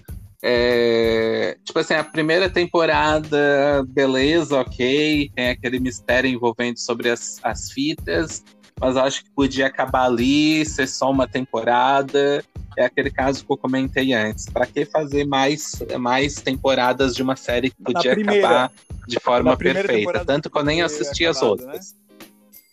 [0.47, 7.71] É, tipo assim, a primeira temporada, beleza, ok, tem aquele mistério envolvendo sobre as, as
[7.71, 8.45] fitas,
[8.79, 12.45] mas acho que podia acabar ali, ser só uma temporada.
[12.77, 14.45] É aquele caso que eu comentei antes.
[14.45, 18.71] Para que fazer mais, mais temporadas de uma série que podia acabar
[19.09, 20.27] de forma perfeita?
[20.27, 21.95] Tanto que eu nem assisti as outras.
[21.95, 22.27] Né?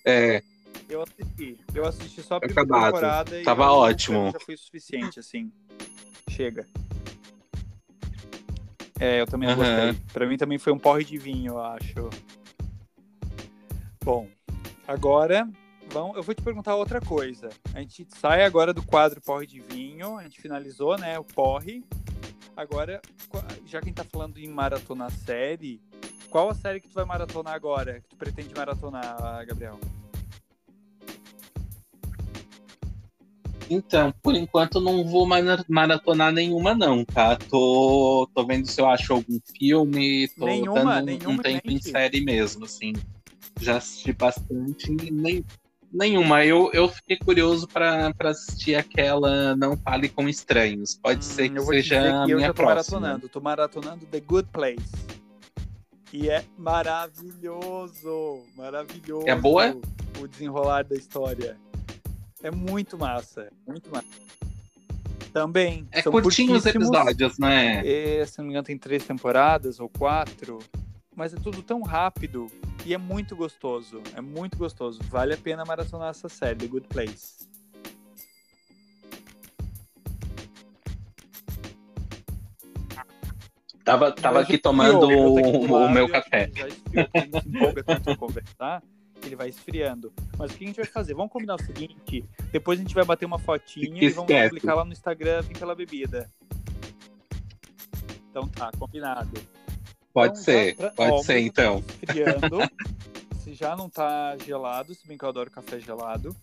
[0.04, 0.44] É.
[0.90, 1.58] Eu assisti.
[1.74, 2.94] Eu assisti só a primeira Acabado.
[2.96, 4.32] temporada e Tava ótimo.
[4.34, 5.50] já foi suficiente, assim.
[6.30, 6.68] Chega.
[9.02, 9.56] É, eu também uhum.
[9.56, 9.94] gostei.
[10.14, 12.10] Pra mim também foi um porre de vinho, eu acho.
[14.04, 14.28] Bom,
[14.88, 15.50] agora
[15.92, 17.50] vamos, eu vou te perguntar outra coisa.
[17.74, 21.84] A gente sai agora do quadro porre de vinho, a gente finalizou, né, o porre.
[22.56, 23.02] Agora,
[23.66, 25.82] já que a gente tá falando em maratona série,
[26.30, 28.02] qual a série que tu vai maratonar agora?
[28.02, 29.80] Que tu pretende maratonar, Gabriel?
[33.72, 37.38] Então, por enquanto não vou maratonar nenhuma, não, tá?
[37.38, 41.82] Tô, tô vendo se eu acho algum filme, tô nenhuma, dando nenhuma, um tempo em
[41.82, 42.92] série mesmo, assim.
[43.62, 45.46] Já assisti bastante nem.
[45.94, 46.46] Nenhuma.
[46.46, 50.98] Eu, eu fiquei curioso para assistir aquela Não Fale com Estranhos.
[51.02, 53.00] Pode hum, ser que seja que a minha eu tô próxima.
[53.00, 53.30] maratonando.
[53.30, 54.92] Tô maratonando The Good Place.
[56.14, 58.44] E é maravilhoso.
[58.56, 59.28] Maravilhoso.
[59.28, 59.78] É boa?
[60.20, 61.58] O desenrolar da história.
[62.44, 63.52] É muito massa.
[63.68, 64.08] Muito massa.
[65.32, 65.88] Também.
[65.92, 67.86] É curtinho os episódios, né?
[67.86, 70.60] É, se não me engano, tem três temporadas ou quatro.
[71.16, 72.48] Mas é tudo tão rápido
[72.86, 74.02] e é muito gostoso.
[74.16, 75.00] É muito gostoso.
[75.10, 77.50] Vale a pena maratonar essa série, The Good Place.
[83.84, 86.50] Tava, tava aqui tomando o, o meu café.
[86.56, 87.08] Já esfriou,
[87.42, 88.82] se empolga tanto conversar
[89.28, 90.14] ele vai esfriando.
[90.38, 91.14] Mas o que a gente vai fazer?
[91.14, 94.86] Vamos combinar o seguinte: depois a gente vai bater uma fotinha e vamos publicar lá
[94.86, 96.30] no Instagram pela bebida.
[98.30, 99.32] Então tá, combinado.
[100.14, 100.92] Pode então, ser, pra...
[100.92, 101.82] pode Ó, ser então.
[101.82, 102.58] Tá esfriando.
[103.44, 106.36] se já não tá gelado, se bem que eu adoro café gelado.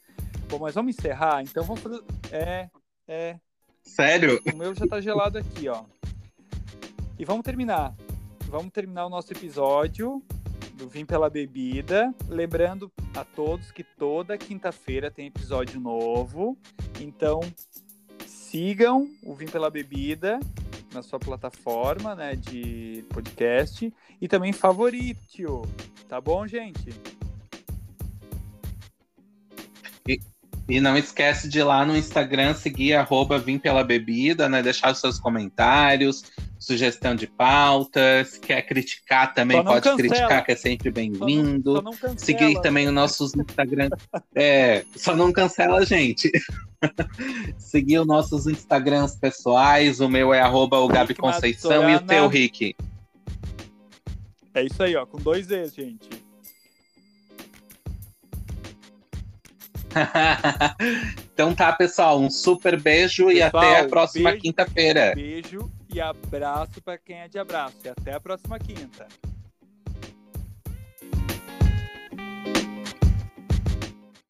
[0.49, 2.03] Bom, mas vamos encerrar, então vamos fazer.
[2.33, 2.69] É,
[3.07, 3.37] é.
[3.83, 4.41] Sério?
[4.53, 5.85] O meu já tá gelado aqui, ó.
[7.19, 7.95] E vamos terminar.
[8.47, 10.23] Vamos terminar o nosso episódio
[10.79, 12.15] do Vim pela Bebida.
[12.29, 16.57] Lembrando a todos que toda quinta-feira tem episódio novo.
[17.01, 17.41] Então,
[18.25, 20.39] sigam o Vim pela Bebida
[20.95, 25.63] na sua plataforma né, de podcast e também favorite-o.
[26.09, 27.18] Tá bom, gente?
[30.69, 34.63] E, não esquece de ir lá no Instagram seguir arroba Vim Pela Bebida, né?
[34.63, 36.25] Deixar os seus comentários,
[36.59, 39.97] sugestão de pautas, quer criticar também, pode cancela.
[39.97, 41.83] criticar, que é sempre bem-vindo.
[42.19, 43.89] Seguir também os nossos Instagram.
[44.35, 46.31] é, só não cancela a gente.
[47.57, 50.01] Seguir os nossos Instagrams pessoais.
[50.01, 52.77] O meu é arroba o Gabi Conceição e o teu, Rick.
[54.55, 56.28] É isso aí, ó, com dois E, gente.
[61.33, 62.21] então tá, pessoal.
[62.21, 65.13] Um super beijo pessoal, e até a próxima quinta-feira.
[65.15, 67.77] Beijo e abraço para quem é de abraço.
[67.85, 69.07] E até a próxima quinta.